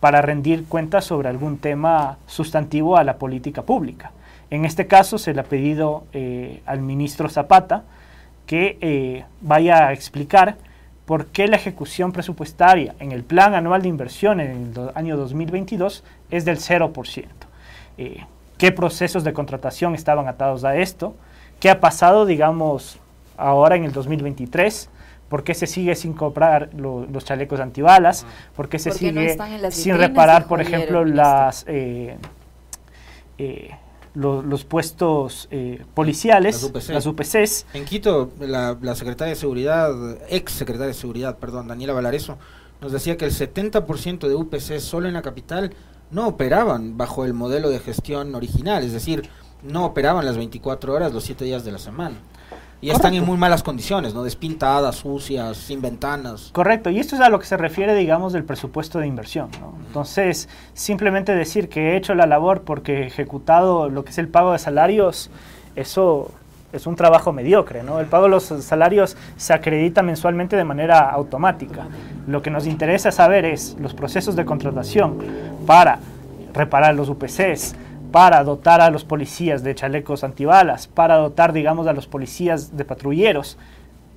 para 0.01 0.21
rendir 0.21 0.67
cuentas 0.67 1.07
sobre 1.07 1.31
algún 1.31 1.57
tema 1.57 2.19
sustantivo 2.27 2.99
a 2.99 3.05
la 3.05 3.17
política 3.17 3.63
pública. 3.63 4.13
En 4.51 4.67
este 4.67 4.87
caso 4.87 5.17
se 5.17 5.33
le 5.33 5.41
ha 5.41 5.45
pedido 5.45 6.05
eh, 6.13 6.61
al 6.67 6.83
ministro 6.83 7.31
Zapata 7.31 7.85
que 8.45 8.77
eh, 8.83 9.25
vaya 9.41 9.87
a 9.87 9.93
explicar 9.95 10.57
por 11.13 11.27
qué 11.27 11.47
la 11.47 11.57
ejecución 11.57 12.11
presupuestaria 12.11 12.95
en 12.99 13.13
el 13.13 13.23
plan 13.23 13.55
anual 13.55 13.83
de 13.83 13.89
inversión 13.89 14.41
en 14.41 14.73
el 14.75 14.91
año 14.95 15.19
2022 15.19 16.05
es 16.31 16.47
del 16.47 16.57
0%. 16.57 17.27
Eh, 17.99 18.25
¿Qué 18.57 18.73
procesos 18.73 19.23
de 19.23 19.35
contratación 19.35 19.95
estaban 19.95 20.27
atados 20.27 20.65
a 20.65 20.75
esto? 20.75 21.15
¿Qué 21.61 21.69
ha 21.69 21.81
pasado, 21.81 22.25
digamos, 22.25 22.99
ahora 23.37 23.77
en 23.77 23.85
el 23.85 23.93
2023? 23.93 24.89
¿Por 25.29 25.45
qué 25.45 25.53
se 25.53 25.67
sigue 25.67 25.95
sin 25.97 26.15
comprar 26.15 26.71
los 26.73 27.25
chalecos 27.27 27.61
antibalas? 27.61 28.25
¿Por 28.57 28.71
qué 28.71 28.79
se 28.79 28.91
sigue 28.91 29.37
sin 29.69 29.99
reparar, 29.99 30.47
por 30.47 30.63
ejemplo, 30.63 31.05
las 31.05 31.67
los 34.15 34.65
puestos 34.65 35.49
eh, 35.51 35.85
policiales, 35.95 36.71
las, 36.89 37.07
UPCs. 37.07 37.67
En 37.73 37.85
Quito, 37.85 38.31
la, 38.41 38.77
secretaria 38.95 39.35
de 39.35 39.41
Seguridad, 39.41 39.93
ex 40.29 40.53
secretaria 40.53 40.89
de 40.89 40.95
Seguridad, 40.95 41.39
perdón, 41.39 41.69
Daniela 41.69 41.93
Valareso, 41.93 42.39
nos 42.81 42.93
decía 42.93 43.17
que 43.17 43.25
el 43.25 43.33
70% 43.33 44.29
de 44.29 44.35
UPCs 44.35 44.83
solo 44.83 45.09
en 45.09 45.15
la 45.15 45.23
capital 45.23 45.73
no 46.11 46.27
operaban 46.27 46.99
bajo 46.99 47.25
el 47.25 47.33
modelo 47.33 47.71
de 47.71 47.79
gestión 47.79 48.35
original, 48.35 48.85
es 48.85 48.93
decir, 48.93 49.29
no 49.63 49.87
operaban 49.87 50.27
las 50.27 50.37
24 50.37 50.93
horas 50.93 51.13
los 51.13 51.25
7 51.25 51.45
días 51.45 51.65
de 51.65 51.73
la 51.73 51.79
semana. 51.79 52.17
Y 52.83 52.91
están 52.91 53.15
en 53.15 53.25
muy 53.25 53.39
malas 53.39 53.63
condiciones, 53.63 54.13
¿no? 54.13 54.25
Despintadas, 54.25 54.97
sucias, 54.97 55.57
sin 55.57 55.81
ventanas. 55.81 56.51
Correcto, 56.53 56.91
y 56.91 56.99
esto 56.99 57.15
es 57.15 57.21
a 57.21 57.29
lo 57.29 57.39
que 57.39 57.47
se 57.47 57.57
refiere, 57.57 57.95
digamos, 57.95 58.33
del 58.33 58.43
presupuesto 58.43 58.99
de 58.99 59.07
inversión, 59.07 59.51
¿no? 59.61 59.75
Entonces, 59.87 60.49
simplemente 60.75 61.33
decir 61.33 61.69
que 61.69 61.93
he 61.93 61.97
hecho 61.97 62.17
la 62.17 62.27
labor 62.27 62.63
porque 62.63 63.03
he 63.03 63.07
ejecutado 63.07 63.89
lo 63.89 64.05
que 64.05 64.11
es 64.11 64.19
el 64.19 64.27
pago 64.27 64.51
de 64.51 64.59
salarios, 64.59 65.31
eso 65.77 66.33
es 66.73 66.89
un 66.89 66.97
trabajo 66.97 67.33
mediocre, 67.33 67.85
¿no? 67.85 68.01
El 68.01 68.07
pago 68.07 68.25
de 68.25 68.31
los 68.31 68.47
salarios 68.47 69.17
se 69.37 69.53
acredita 69.53 70.03
mensualmente 70.03 70.57
de 70.57 70.65
manera 70.65 71.09
automática. 71.09 71.87
Lo 72.27 72.43
que 72.43 72.51
nos 72.51 72.67
interesa 72.67 73.13
saber 73.13 73.45
es 73.45 73.77
los 73.79 73.95
procesos 73.95 74.35
de 74.35 74.45
contratación 74.45 75.19
para 75.67 76.01
reparar 76.53 76.97
los 76.97 77.09
UPCs, 77.09 77.77
para 78.13 78.45
dotar 78.45 78.81
a 78.81 78.91
los 78.91 79.05
policías 79.05 79.65
de 79.65 79.75
chalecos 79.75 80.23
antibalas, 80.23 80.87
para 80.87 81.17
dotar, 81.17 81.53
digamos, 81.53 81.87
a 81.87 81.93
los 81.93 82.07
policías 82.07 82.77
de 82.77 82.85
patrulleros. 82.85 83.59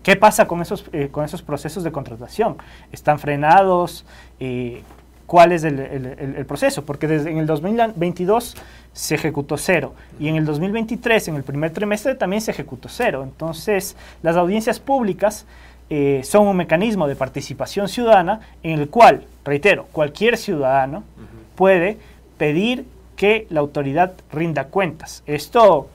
¿Qué 0.04 0.16
pasa 0.16 0.48
con 0.48 0.62
esos, 0.62 0.86
eh, 0.92 1.08
con 1.12 1.26
esos 1.26 1.42
procesos 1.42 1.84
de 1.84 1.92
contratación? 1.92 2.58
¿Están 2.92 3.18
frenados? 3.18 4.06
Eh, 4.40 4.84
¿Cuál 5.26 5.54
es 5.54 5.64
el, 5.64 6.46
proceso? 6.46 6.86
Porque 6.86 7.08
desde 7.08 7.32
en 7.32 7.40
el 7.40 7.48
2022 7.48 8.56
se 8.94 9.16
ejecutó 9.16 9.58
cero 9.58 9.96
y 10.20 10.28
en 10.28 10.36
el 10.36 10.46
2023, 10.46 11.30
en 11.30 11.36
el 11.36 11.44
primer 11.44 11.72
trimestre, 11.72 12.14
también 12.14 12.42
se 12.42 12.52
ejecutó 12.52 12.90
cero. 12.90 13.24
Entonces, 13.24 13.96
las 14.22 14.36
audiencias 14.36 14.80
públicas 14.80 15.48
eh, 15.90 16.22
son 16.24 16.46
un 16.46 16.58
mecanismo 16.58 17.08
de 17.08 17.16
participación 17.16 17.90
ciudadana 17.90 18.42
en 18.62 18.80
el 18.80 18.90
cual, 18.90 19.26
reitero, 19.44 19.88
cualquier 19.92 20.38
ciudadano 20.38 21.04
puede 21.56 21.98
pedir 22.38 22.86
que 23.16 23.48
la 23.50 23.60
autoridad 23.60 24.14
rinda 24.32 24.66
cuentas. 24.66 25.24
Esto 25.26 25.90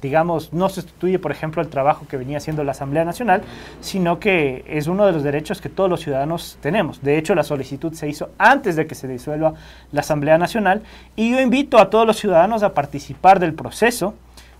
digamos, 0.00 0.52
no 0.52 0.68
sustituye, 0.68 1.18
por 1.18 1.32
ejemplo, 1.32 1.62
el 1.62 1.68
trabajo 1.68 2.06
que 2.08 2.16
venía 2.16 2.38
haciendo 2.38 2.62
la 2.64 2.72
Asamblea 2.72 3.04
Nacional, 3.04 3.42
sino 3.80 4.20
que 4.20 4.64
es 4.68 4.86
uno 4.86 5.06
de 5.06 5.12
los 5.12 5.22
derechos 5.22 5.60
que 5.60 5.68
todos 5.68 5.88
los 5.88 6.00
ciudadanos 6.00 6.58
tenemos. 6.60 7.02
De 7.02 7.18
hecho, 7.18 7.34
la 7.34 7.42
solicitud 7.42 7.92
se 7.94 8.08
hizo 8.08 8.30
antes 8.38 8.76
de 8.76 8.86
que 8.86 8.94
se 8.94 9.08
disuelva 9.08 9.54
la 9.92 10.00
Asamblea 10.00 10.38
Nacional 10.38 10.82
y 11.16 11.30
yo 11.30 11.40
invito 11.40 11.78
a 11.78 11.90
todos 11.90 12.06
los 12.06 12.18
ciudadanos 12.18 12.62
a 12.62 12.74
participar 12.74 13.40
del 13.40 13.54
proceso. 13.54 14.14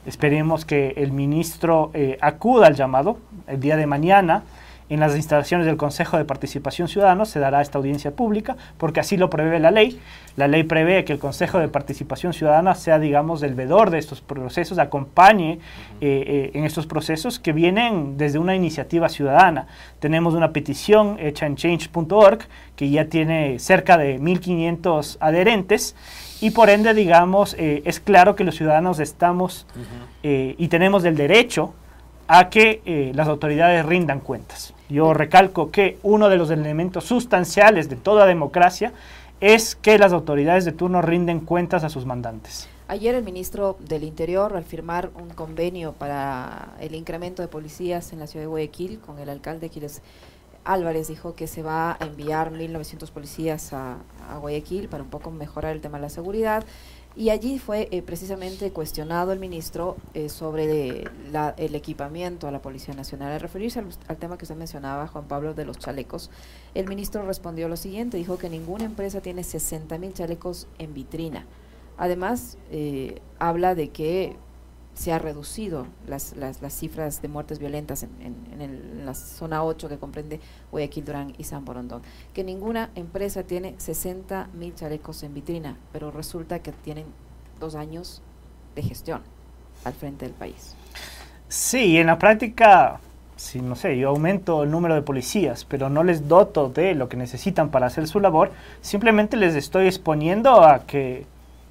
Esperemos 0.07 0.65
que 0.65 0.95
el 0.97 1.13
ministro 1.13 1.91
eh, 1.93 2.17
acuda 2.21 2.69
al 2.69 2.75
llamado 2.75 3.19
el 3.47 3.61
día 3.61 3.77
de 3.77 3.87
mañana 3.87 4.43
en 4.89 5.01
las 5.01 5.17
instalaciones 5.17 5.67
del 5.67 5.77
Consejo 5.77 6.17
de 6.17 6.25
Participación 6.25 6.87
Ciudadana 6.87 7.25
se 7.25 7.41
dará 7.41 7.61
esta 7.61 7.79
audiencia 7.79 8.13
pública, 8.13 8.57
porque 8.79 9.01
así 9.01 9.17
lo 9.17 9.31
prevé 9.31 9.59
la 9.59 9.71
ley. 9.71 10.01
La 10.37 10.49
ley 10.49 10.63
prevé 10.63 11.05
que 11.05 11.13
el 11.13 11.19
Consejo 11.19 11.59
de 11.59 11.69
Participación 11.69 12.33
Ciudadana 12.33 12.75
sea, 12.75 12.99
digamos, 12.99 13.43
el 13.43 13.55
vedor 13.55 13.91
de 13.91 13.99
estos 13.99 14.21
procesos, 14.21 14.79
acompañe 14.79 15.53
eh, 15.53 15.59
eh, 16.01 16.51
en 16.55 16.65
estos 16.65 16.87
procesos 16.87 17.41
que 17.41 17.53
vienen 17.53 18.17
desde 18.17 18.39
una 18.39 18.55
iniciativa 18.55 19.09
ciudadana. 19.09 19.67
Tenemos 19.99 20.35
una 20.35 20.53
petición 20.53 21.17
hecha 21.19 21.47
en 21.47 21.57
change.org 21.57 22.47
que 22.77 22.91
ya 22.91 23.07
tiene 23.07 23.59
cerca 23.59 23.99
de 23.99 24.21
1.500 24.21 25.17
adherentes 25.19 25.97
y 26.41 26.51
por 26.51 26.71
ende, 26.71 26.95
digamos, 26.95 27.57
eh, 27.59 27.83
es 27.87 27.99
claro 27.99 28.37
que 28.37 28.45
los 28.45 28.55
ciudadanos 28.57 29.01
estamos 29.01 29.67
y 30.23 30.69
tenemos 30.69 31.05
el 31.05 31.17
derecho 31.17 31.73
a 32.29 32.51
que 32.51 33.13
las 33.15 33.29
autoridades 33.29 33.85
rindan 33.85 34.21
cuentas. 34.21 34.75
Yo 34.89 35.15
recalco 35.15 35.71
que 35.71 35.99
uno 36.03 36.29
de 36.29 36.37
los 36.37 36.51
elementos 36.51 37.05
sustanciales 37.05 37.89
de 37.89 37.97
toda 37.97 38.27
democracia 38.27 38.93
es 39.41 39.77
que 39.77 39.99
las 39.99 40.13
autoridades 40.13 40.65
de 40.65 40.73
turno 40.73 41.03
rinden 41.03 41.41
cuentas 41.41 41.85
a 41.85 41.89
sus 41.89 42.07
mandantes. 42.07 42.69
Ayer 42.89 43.17
el 43.17 43.25
ministro 43.25 43.77
del 43.81 44.05
Interior, 44.05 44.57
al 44.57 44.65
firmar 44.65 45.11
un 45.17 45.31
convenio 45.31 45.93
para 45.93 46.75
el 46.81 46.95
incremento 46.95 47.43
de 47.43 47.49
policías 47.49 48.13
en 48.13 48.21
la 48.21 48.29
ciudad 48.29 48.45
de 48.45 48.49
Guayaquil 48.49 49.01
con 49.01 49.19
el 49.19 49.29
alcalde 49.29 49.71
Quiles 49.71 50.03
Álvarez, 50.65 51.09
dijo 51.09 51.35
que 51.35 51.49
se 51.49 51.63
va 51.63 51.97
a 51.99 52.07
enviar 52.07 52.53
1.900 52.53 53.11
policías 53.11 53.73
a, 53.73 53.97
a 54.31 54.39
Guayaquil 54.39 54.89
para 54.89 55.03
un 55.03 55.11
poco 55.11 55.33
mejorar 55.33 55.73
el 55.73 55.81
tema 55.81 55.99
de 55.99 56.03
la 56.03 56.11
seguridad. 56.11 56.65
Y 57.17 57.31
allí 57.31 57.59
fue 57.59 57.89
eh, 57.93 58.03
precisamente 58.03 58.71
cuestionado 58.73 59.33
el 59.33 59.39
ministro 59.39 59.97
eh, 60.13 60.29
sobre 60.29 61.05
el 61.57 61.75
equipamiento 61.75 62.47
a 62.47 62.51
la 62.51 62.61
Policía 62.61 62.93
Nacional. 62.93 63.33
Al 63.33 63.41
referirse 63.41 63.79
al, 63.79 64.17
tema 64.19 64.37
que 64.37 64.45
usted 64.45 64.55
mencionaba, 64.55 65.07
Juan 65.07 65.27
Pablo, 65.27 65.55
de 65.55 65.65
los 65.65 65.79
chalecos, 65.79 66.31
el 66.75 66.87
ministro 66.87 67.25
respondió 67.25 67.69
lo 67.69 67.79
siguiente, 67.79 68.19
dijo 68.19 68.37
que 68.37 68.51
ninguna 68.51 68.85
empresa 68.85 69.23
tiene 69.23 69.45
60 69.45 69.97
mil 69.97 70.13
chalecos 70.13 70.69
en 70.79 70.93
vitrina. 70.93 71.47
Además, 71.97 72.59
eh, 72.71 73.23
habla 73.39 73.75
de 73.75 73.89
que 73.89 74.37
se 74.97 75.13
ha 75.13 75.19
reducido 75.19 75.87
las, 76.07 76.35
las, 76.37 76.59
cifras 76.73 77.21
de 77.21 77.29
muertes 77.29 77.59
violentas 77.59 78.03
en, 78.03 78.11
en, 78.59 79.05
la 79.05 79.13
zona 79.15 79.63
8 79.63 79.91
que 79.91 79.99
comprende 79.99 80.41
Guayaquil, 80.73 81.05
Durán 81.05 81.35
y 81.37 81.45
San 81.45 81.67
Borondón. 81.67 82.03
Que 82.33 82.43
ninguna 82.43 82.91
empresa 82.95 83.43
tiene 83.43 83.75
60 83.77 84.49
mil 84.55 84.75
chalecos 84.75 85.23
en 85.23 85.35
vitrina, 85.35 85.77
pero 85.93 86.11
resulta 86.11 86.61
que 86.61 86.73
tienen 86.73 87.05
dos 87.61 87.75
años 87.75 88.23
de 88.75 88.83
gestión 88.83 89.21
al 89.85 89.93
frente 89.93 90.25
del 90.25 90.35
país. 90.35 90.75
Sí, 91.49 91.99
en 91.99 92.07
la 92.07 92.19
práctica, 92.19 92.99
si 93.37 93.61
no 93.61 93.77
sé, 93.77 93.99
yo 93.99 94.09
aumento 94.09 94.63
el 94.63 94.71
número 94.71 94.95
de 94.95 95.03
policías, 95.03 95.67
pero 95.67 95.91
no 95.91 96.05
les 96.05 96.27
doto 96.27 96.71
de 96.71 96.95
lo 96.95 97.11
que 97.11 97.19
necesitan 97.19 97.71
para 97.71 97.87
hacer 97.87 98.09
su 98.09 98.19
labor, 98.19 98.51
simplemente 98.81 99.37
les 99.37 99.55
estoy 99.55 99.87
exponiendo 99.87 100.63
a 100.65 100.87
que 100.87 101.27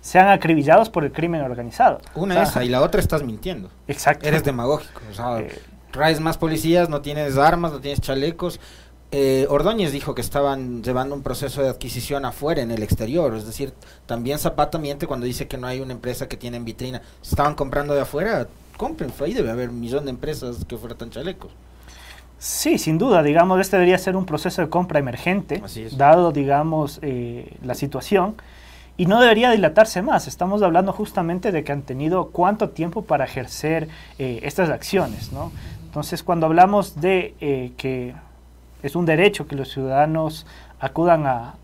sean 0.05 0.27
acribillados 0.27 0.91
por 0.91 1.03
el 1.03 1.11
crimen 1.11 1.41
organizado. 1.41 1.99
Una 2.13 2.43
esa 2.43 2.63
y 2.63 2.69
la 2.69 2.83
otra 2.83 3.01
estás 3.01 3.23
mintiendo. 3.23 3.71
Exacto. 3.87 4.27
Eres 4.27 4.43
demagógico. 4.43 5.01
O 5.09 5.13
sea, 5.15 5.39
eh, 5.39 5.59
traes 5.89 6.19
más 6.19 6.37
policías, 6.37 6.89
no 6.89 7.01
tienes 7.01 7.39
armas, 7.39 7.71
no 7.71 7.79
tienes 7.79 8.01
chalecos. 8.01 8.59
Eh, 9.09 9.47
Ordóñez 9.49 9.91
dijo 9.91 10.13
que 10.13 10.21
estaban 10.21 10.83
llevando 10.83 11.15
un 11.15 11.23
proceso 11.23 11.63
de 11.63 11.69
adquisición 11.69 12.23
afuera, 12.23 12.61
en 12.61 12.69
el 12.69 12.83
exterior. 12.83 13.33
Es 13.33 13.47
decir, 13.47 13.73
también 14.05 14.37
Zapata 14.37 14.77
miente 14.77 15.07
cuando 15.07 15.25
dice 15.25 15.47
que 15.47 15.57
no 15.57 15.65
hay 15.65 15.79
una 15.79 15.93
empresa 15.93 16.27
que 16.27 16.37
tiene 16.37 16.57
en 16.57 16.65
vitrina. 16.65 17.01
estaban 17.23 17.55
comprando 17.55 17.95
de 17.95 18.01
afuera, 18.01 18.47
compren. 18.77 19.11
Ahí 19.21 19.33
debe 19.33 19.49
haber 19.49 19.69
un 19.69 19.79
millón 19.79 20.05
de 20.05 20.11
empresas 20.11 20.65
que 20.65 20.75
ofertan 20.75 21.09
chalecos. 21.09 21.51
Sí, 22.37 22.77
sin 22.77 22.99
duda, 22.99 23.23
digamos, 23.23 23.59
este 23.59 23.77
debería 23.77 23.97
ser 23.97 24.15
un 24.15 24.27
proceso 24.27 24.61
de 24.61 24.69
compra 24.69 24.99
emergente, 24.99 25.63
dado, 25.97 26.31
digamos, 26.31 26.99
eh, 27.01 27.57
la 27.63 27.73
situación 27.73 28.35
y 28.97 29.05
no 29.05 29.19
debería 29.19 29.51
dilatarse 29.51 30.01
más. 30.01 30.27
Estamos 30.27 30.61
hablando 30.61 30.93
justamente 30.93 31.51
de 31.51 31.63
que 31.63 31.71
han 31.71 31.81
tenido 31.81 32.29
cuánto 32.29 32.69
tiempo 32.69 33.03
para 33.03 33.25
ejercer 33.25 33.89
eh, 34.17 34.39
estas 34.43 34.69
acciones. 34.69 35.31
¿no? 35.33 35.51
Entonces, 35.85 36.23
cuando 36.23 36.45
hablamos 36.45 36.99
de 37.01 37.35
eh, 37.41 37.73
que 37.77 38.13
es 38.83 38.95
un 38.95 39.05
derecho 39.05 39.47
que 39.47 39.55
los 39.55 39.69
ciudadanos 39.69 40.45
acudan 40.79 41.25
a, 41.25 41.55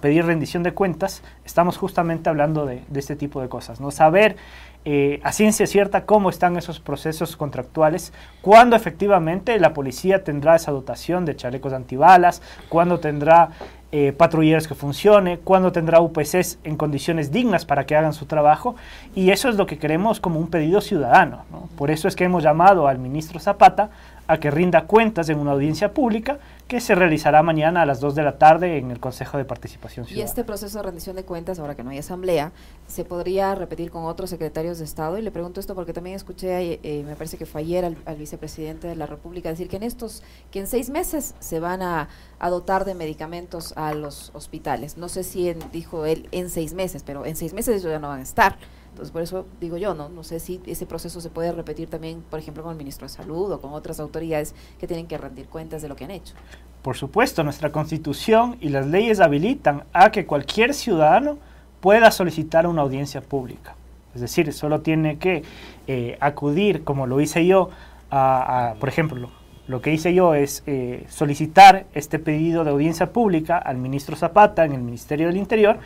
pedir 0.00 0.24
rendición 0.24 0.64
de 0.64 0.72
cuentas, 0.72 1.22
estamos 1.44 1.76
justamente 1.76 2.28
hablando 2.28 2.66
de, 2.66 2.82
este 2.94 3.14
tipo 3.14 3.40
de 3.40 3.48
cosas. 3.48 3.80
¿no? 3.80 3.90
Saber 3.92 4.36
eh, 4.84 5.20
a 5.22 5.30
ciencia 5.32 5.66
cierta 5.66 6.06
cómo 6.06 6.30
están 6.30 6.56
esos 6.56 6.80
procesos 6.80 7.36
contractuales, 7.36 8.12
cuándo 8.40 8.74
efectivamente 8.74 9.60
la 9.60 9.74
policía 9.74 10.24
tendrá 10.24 10.56
esa 10.56 10.72
dotación 10.72 11.24
de 11.24 11.36
chalecos 11.36 11.72
antibalas, 11.72 12.42
cuándo 12.68 12.98
tendrá 12.98 13.50
eh, 13.92 14.12
patrulleros 14.12 14.66
que 14.66 14.74
funcione, 14.74 15.38
cuándo 15.38 15.70
tendrá 15.70 16.00
UPCs 16.00 16.58
en 16.64 16.76
condiciones 16.76 17.30
dignas 17.30 17.66
para 17.66 17.84
que 17.84 17.94
hagan 17.94 18.14
su 18.14 18.24
trabajo 18.24 18.74
y 19.14 19.30
eso 19.30 19.50
es 19.50 19.56
lo 19.56 19.66
que 19.66 19.78
queremos 19.78 20.18
como 20.18 20.40
un 20.40 20.48
pedido 20.48 20.80
ciudadano. 20.80 21.44
Por 21.76 21.90
eso 21.90 22.08
es 22.08 22.16
que 22.16 22.24
hemos 22.24 22.42
llamado 22.42 22.88
al 22.88 22.98
ministro 22.98 23.38
Zapata 23.38 23.90
a 24.26 24.38
que 24.38 24.50
rinda 24.50 24.86
cuentas 24.86 25.28
en 25.28 25.38
una 25.38 25.52
audiencia 25.52 25.92
pública 25.92 26.38
que 26.68 26.80
se 26.80 26.94
realizará 26.94 27.42
mañana 27.42 27.82
a 27.82 27.86
las 27.86 28.00
2 28.00 28.14
de 28.14 28.22
la 28.22 28.38
tarde 28.38 28.78
en 28.78 28.90
el 28.90 28.98
Consejo 28.98 29.36
de 29.36 29.44
Participación 29.44 30.06
Ciudadana. 30.06 30.26
Y 30.26 30.28
este 30.28 30.42
proceso 30.42 30.78
de 30.78 30.84
rendición 30.84 31.16
de 31.16 31.24
cuentas, 31.24 31.58
ahora 31.58 31.74
que 31.74 31.82
no 31.82 31.90
hay 31.90 31.98
asamblea, 31.98 32.52
se 32.86 33.04
podría 33.04 33.54
repetir 33.54 33.90
con 33.90 34.04
otros 34.04 34.30
secretarios 34.30 34.78
de 34.78 34.84
Estado. 34.84 35.18
Y 35.18 35.22
le 35.22 35.30
pregunto 35.30 35.60
esto 35.60 35.74
porque 35.74 35.92
también 35.92 36.16
escuché, 36.16 36.80
eh, 36.82 37.02
me 37.04 37.14
parece 37.14 37.36
que 37.36 37.44
fue 37.44 37.60
ayer, 37.60 37.84
al, 37.84 38.16
vicepresidente 38.16 38.88
de 38.88 38.96
la 38.96 39.06
República 39.06 39.50
decir 39.50 39.68
que 39.68 39.76
en 39.76 39.82
estos, 39.82 40.22
que 40.50 40.60
en 40.60 40.66
seis 40.66 40.88
meses 40.88 41.34
se 41.40 41.60
van 41.60 41.82
a, 41.82 42.08
dotar 42.40 42.84
de 42.84 42.94
medicamentos 42.94 43.72
a 43.76 43.92
los 43.92 44.30
hospitales. 44.34 44.96
No 44.96 45.08
sé 45.08 45.24
si 45.24 45.52
dijo 45.72 46.06
él 46.06 46.28
en 46.32 46.48
seis 46.48 46.74
meses, 46.74 47.02
pero 47.04 47.26
en 47.26 47.36
seis 47.36 47.52
meses 47.52 47.80
ellos 47.80 47.92
ya 47.92 47.98
no 47.98 48.08
van 48.08 48.20
a 48.20 48.22
estar. 48.22 48.56
Entonces, 48.92 49.10
por 49.10 49.22
eso 49.22 49.46
digo 49.58 49.78
yo, 49.78 49.94
¿no? 49.94 50.10
No 50.10 50.22
sé 50.22 50.38
si 50.38 50.60
ese 50.66 50.84
proceso 50.84 51.22
se 51.22 51.30
puede 51.30 51.50
repetir 51.50 51.88
también, 51.88 52.22
por 52.28 52.38
ejemplo, 52.38 52.62
con 52.62 52.72
el 52.72 52.78
ministro 52.78 53.06
de 53.06 53.12
Salud 53.12 53.50
o 53.50 53.60
con 53.60 53.72
otras 53.72 53.98
autoridades 54.00 54.54
que 54.78 54.86
tienen 54.86 55.06
que 55.06 55.16
rendir 55.16 55.46
cuentas 55.46 55.80
de 55.80 55.88
lo 55.88 55.96
que 55.96 56.04
han 56.04 56.10
hecho. 56.10 56.34
Por 56.82 56.96
supuesto, 56.96 57.42
nuestra 57.42 57.72
constitución 57.72 58.58
y 58.60 58.68
las 58.68 58.86
leyes 58.86 59.20
habilitan 59.20 59.84
a 59.94 60.10
que 60.10 60.26
cualquier 60.26 60.74
ciudadano 60.74 61.38
pueda 61.80 62.10
solicitar 62.10 62.66
una 62.66 62.82
audiencia 62.82 63.22
pública. 63.22 63.76
Es 64.14 64.20
decir, 64.20 64.52
solo 64.52 64.82
tiene 64.82 65.16
que 65.18 65.42
eh, 65.86 66.18
acudir, 66.20 66.84
como 66.84 67.06
lo 67.06 67.20
hice 67.20 67.46
yo, 67.46 67.70
a, 68.10 68.74
por 68.78 68.90
ejemplo, 68.90 69.30
lo, 69.68 69.80
que 69.80 69.90
hice 69.90 70.12
yo 70.12 70.34
es 70.34 70.62
eh, 70.66 71.06
solicitar 71.08 71.86
este 71.94 72.18
pedido 72.18 72.62
de 72.62 72.70
audiencia 72.70 73.10
pública 73.10 73.56
al 73.56 73.78
ministro 73.78 74.16
Zapata 74.16 74.66
en 74.66 74.72
el 74.72 74.82
Ministerio 74.82 75.28
del 75.28 75.38
Interior 75.38 75.78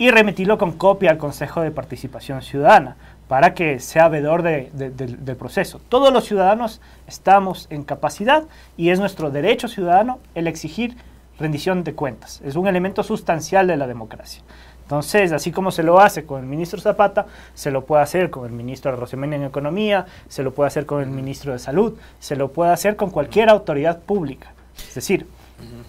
y 0.00 0.10
remitirlo 0.10 0.56
con 0.56 0.72
copia 0.72 1.10
al 1.10 1.18
Consejo 1.18 1.60
de 1.60 1.70
Participación 1.70 2.40
Ciudadana 2.40 2.96
para 3.28 3.52
que 3.52 3.80
sea 3.80 4.08
vedor 4.08 4.42
del 4.42 5.36
proceso. 5.36 5.78
Todos 5.90 6.10
los 6.10 6.24
ciudadanos 6.24 6.80
estamos 7.06 7.66
en 7.68 7.84
capacidad 7.84 8.44
y 8.78 8.88
es 8.88 8.98
nuestro 8.98 9.30
derecho 9.30 9.68
ciudadano 9.68 10.18
el 10.34 10.46
exigir 10.46 10.96
rendición 11.38 11.84
de 11.84 11.92
cuentas. 11.92 12.40
Es 12.42 12.56
un 12.56 12.66
elemento 12.66 13.02
sustancial 13.02 13.66
de 13.66 13.76
la 13.76 13.86
democracia. 13.86 14.42
Entonces, 14.84 15.32
así 15.32 15.52
como 15.52 15.70
se 15.70 15.82
lo 15.82 16.00
hace 16.00 16.24
con 16.24 16.40
el 16.40 16.46
ministro 16.46 16.80
Zapata, 16.80 17.26
se 17.52 17.70
lo 17.70 17.84
puede 17.84 18.02
hacer 18.02 18.30
con 18.30 18.46
el 18.46 18.52
ministro 18.52 18.96
Rosemena 18.96 19.36
en 19.36 19.44
Economía, 19.44 20.06
se 20.28 20.42
lo 20.42 20.54
puede 20.54 20.68
hacer 20.68 20.86
con 20.86 21.02
el 21.02 21.10
ministro 21.10 21.52
de 21.52 21.58
Salud, 21.58 21.98
se 22.20 22.36
lo 22.36 22.52
puede 22.52 22.72
hacer 22.72 22.96
con 22.96 23.10
cualquier 23.10 23.50
autoridad 23.50 24.00
pública. 24.00 24.54
Es 24.78 24.94
decir, 24.94 25.26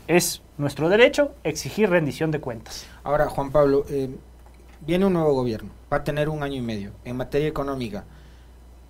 es 0.08 0.42
nuestro 0.58 0.90
derecho 0.90 1.34
exigir 1.44 1.90
rendición 1.90 2.32
de 2.32 2.40
cuentas. 2.40 2.86
Ahora, 3.04 3.28
Juan 3.30 3.52
Pablo, 3.52 3.86
eh, 3.90 4.10
viene 4.86 5.06
un 5.06 5.14
nuevo 5.14 5.34
gobierno, 5.34 5.70
va 5.92 5.98
a 5.98 6.04
tener 6.04 6.30
un 6.30 6.44
año 6.44 6.56
y 6.56 6.62
medio 6.62 6.92
en 7.06 7.18
materia 7.18 7.48
económica. 7.48 8.06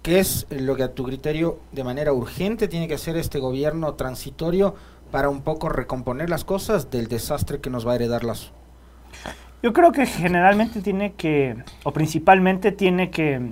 ¿Qué 0.02 0.20
es 0.20 0.48
lo 0.50 0.76
que 0.76 0.84
a 0.84 0.94
tu 0.94 1.04
criterio 1.04 1.60
de 1.72 1.84
manera 1.84 2.12
urgente 2.12 2.68
tiene 2.68 2.88
que 2.88 2.96
hacer 2.96 3.18
este 3.18 3.40
gobierno 3.40 3.94
transitorio 3.94 4.76
para 5.12 5.30
un 5.30 5.42
poco 5.42 5.70
recomponer 5.70 6.30
las 6.30 6.44
cosas 6.44 6.90
del 6.90 7.08
desastre 7.08 7.60
que 7.60 7.70
nos 7.70 7.86
va 7.88 7.92
a 7.92 7.96
heredar? 7.96 8.24
Yo 9.62 9.74
creo 9.74 9.92
que 9.92 10.08
generalmente 10.08 10.82
tiene 10.82 11.14
que, 11.14 11.56
o 11.84 11.94
principalmente 11.94 12.72
tiene 12.72 13.12
que 13.12 13.52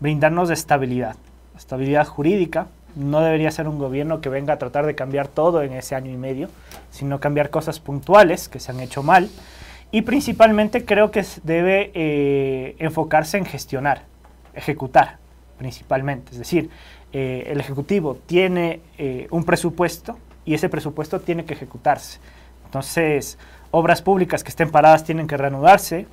brindarnos 0.00 0.48
estabilidad, 0.48 1.16
estabilidad 1.56 2.06
jurídica, 2.06 2.68
no 2.94 3.20
debería 3.20 3.50
ser 3.50 3.68
un 3.68 3.78
gobierno 3.78 4.20
que 4.20 4.28
venga 4.28 4.54
a 4.54 4.58
tratar 4.58 4.86
de 4.86 4.94
cambiar 4.94 5.28
todo 5.28 5.62
en 5.62 5.72
ese 5.72 5.94
año 5.94 6.10
y 6.10 6.16
medio, 6.16 6.48
sino 6.90 7.20
cambiar 7.20 7.50
cosas 7.50 7.80
puntuales 7.80 8.48
que 8.48 8.60
se 8.60 8.72
han 8.72 8.80
hecho 8.80 9.02
mal. 9.02 9.28
Y 9.90 10.02
principalmente 10.02 10.84
creo 10.84 11.10
que 11.10 11.24
debe 11.42 11.90
eh, 11.94 12.76
enfocarse 12.78 13.38
en 13.38 13.44
gestionar, 13.44 14.04
ejecutar. 14.54 15.18
principalmente. 15.58 16.32
Es 16.32 16.38
decir, 16.38 16.70
eh, 17.12 17.44
el 17.46 17.60
Ejecutivo 17.60 18.18
tiene 18.26 18.80
eh, 18.98 19.28
un 19.30 19.44
presupuesto 19.44 20.18
y 20.44 20.54
ese 20.54 20.68
presupuesto 20.68 21.20
tiene 21.20 21.44
que 21.44 21.54
ejecutarse. 21.54 22.18
Entonces, 22.64 23.38
obras 23.70 24.02
públicas 24.02 24.42
que 24.42 24.48
estén 24.48 24.70
paradas 24.70 25.04
tienen 25.04 25.26
que 25.26 25.36
reanudarse 25.36 26.06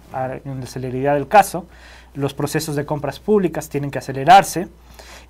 en 0.45 0.59
la 0.59 0.65
celeridad 0.65 1.15
del 1.15 1.27
caso, 1.27 1.65
los 2.13 2.33
procesos 2.33 2.75
de 2.75 2.85
compras 2.85 3.19
públicas 3.19 3.69
tienen 3.69 3.91
que 3.91 3.99
acelerarse 3.99 4.67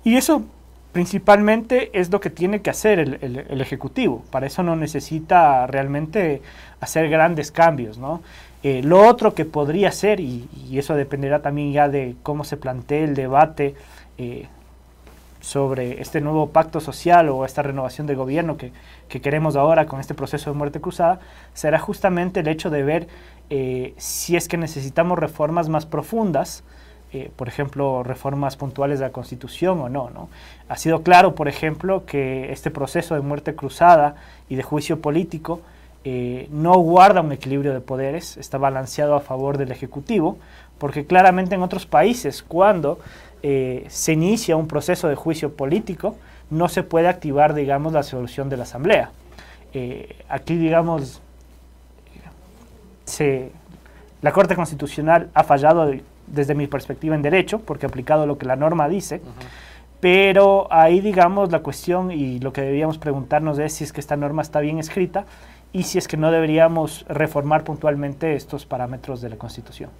y 0.02 0.16
eso 0.16 0.44
principalmente 0.92 1.90
es 1.98 2.10
lo 2.10 2.20
que 2.20 2.30
tiene 2.30 2.62
que 2.62 2.70
hacer 2.70 2.98
el, 2.98 3.60
Ejecutivo. 3.60 4.24
Para 4.30 4.46
eso 4.46 4.62
no 4.62 4.76
necesita 4.76 5.66
realmente 5.66 6.42
hacer 6.80 7.08
grandes 7.08 7.52
cambios. 7.52 7.98
¿no? 7.98 8.22
Eh, 8.62 8.82
lo 8.82 9.06
otro 9.06 9.34
que 9.34 9.44
podría 9.44 9.92
ser, 9.92 10.20
y, 10.20 10.48
eso 10.72 10.94
dependerá 10.94 11.42
también 11.42 11.72
ya 11.72 11.88
de 11.88 12.16
cómo 12.22 12.44
se 12.44 12.56
plantee 12.56 13.04
el 13.04 13.14
debate 13.14 13.74
eh, 14.18 14.48
sobre 15.40 16.00
este 16.02 16.20
nuevo 16.20 16.50
pacto 16.50 16.80
social 16.80 17.28
o 17.28 17.44
esta 17.44 17.62
renovación 17.62 18.06
de 18.06 18.14
gobierno 18.14 18.56
que, 18.56 18.72
queremos 19.20 19.56
ahora 19.56 19.86
con 19.86 20.00
este 20.00 20.14
proceso 20.14 20.50
de 20.50 20.56
muerte 20.56 20.80
cruzada, 20.80 21.20
será 21.54 21.78
justamente 21.78 22.40
el 22.40 22.48
hecho 22.48 22.70
de 22.70 22.82
ver 22.82 23.08
eh, 23.48 23.94
si 23.96 24.36
es 24.36 24.46
que 24.46 24.56
necesitamos 24.56 25.18
reformas 25.18 25.68
más 25.68 25.86
profundas 25.86 26.62
eh, 27.12 27.28
por 27.34 27.48
ejemplo, 27.48 28.04
reformas 28.04 28.56
puntuales 28.56 29.00
de 29.00 29.06
la 29.06 29.12
Constitución 29.12 29.80
o 29.80 29.88
no, 29.88 30.10
no. 30.10 30.28
Ha 30.68 30.76
sido 30.76 31.02
claro, 31.02 31.34
por 31.34 31.48
ejemplo, 31.48 32.04
que 32.06 32.52
este 32.52 32.70
proceso 32.70 33.16
de 33.16 33.20
muerte 33.20 33.56
cruzada 33.56 34.14
y 34.48 34.54
de 34.54 34.62
juicio 34.62 35.00
político 35.00 35.60
eh, 36.04 36.46
no 36.52 36.74
guarda 36.74 37.20
un 37.20 37.32
equilibrio 37.32 37.72
de 37.72 37.80
poderes, 37.80 38.36
está 38.36 38.58
balanceado 38.58 39.16
a 39.16 39.20
favor 39.20 39.58
del 39.58 39.72
Ejecutivo, 39.72 40.38
porque 40.78 41.04
claramente 41.04 41.56
en 41.56 41.62
otros 41.62 41.84
países, 41.84 42.44
cuando 42.44 43.00
eh, 43.42 43.86
se 43.88 44.12
inicia 44.12 44.56
un 44.56 44.68
proceso 44.68 45.08
de 45.08 45.16
juicio 45.16 45.56
político, 45.56 46.14
no 46.48 46.68
se 46.68 46.84
puede 46.84 47.08
activar, 47.08 47.54
digamos, 47.54 47.92
la 47.92 48.04
solución 48.04 48.48
de 48.48 48.56
la 48.56 48.62
Asamblea. 48.62 49.10
aquí, 50.28 50.56
digamos, 50.56 51.20
se, 53.04 53.50
la 54.22 54.32
Corte 54.32 54.54
Constitucional 54.54 55.28
ha 55.34 55.42
fallado 55.42 55.92
desde 56.30 56.54
mi 56.54 56.66
perspectiva 56.66 57.14
en 57.14 57.22
derecho, 57.22 57.60
porque 57.60 57.86
he 57.86 57.88
aplicado 57.88 58.26
lo 58.26 58.38
que 58.38 58.46
la 58.46 58.56
norma 58.56 58.88
dice, 58.88 59.20
pero 60.00 60.66
ahí 60.72 61.00
digamos 61.00 61.52
la 61.52 61.60
cuestión 61.60 62.10
y 62.10 62.38
lo 62.40 62.52
que 62.52 62.62
deberíamos 62.62 62.98
preguntarnos 62.98 63.58
es 63.58 63.72
si 63.74 63.84
es 63.84 63.92
que 63.92 64.00
esta 64.00 64.16
norma 64.16 64.42
está 64.42 64.60
bien 64.60 64.78
escrita 64.78 65.26
y 65.72 65.84
si 65.84 65.98
es 65.98 66.08
que 66.08 66.16
no 66.16 66.30
deberíamos 66.30 67.04
reformar 67.08 67.64
puntualmente 67.64 68.34
estos 68.34 68.66
parámetros 68.66 69.20
de 69.20 69.28
la 69.28 69.36
Constitución. 69.36 69.90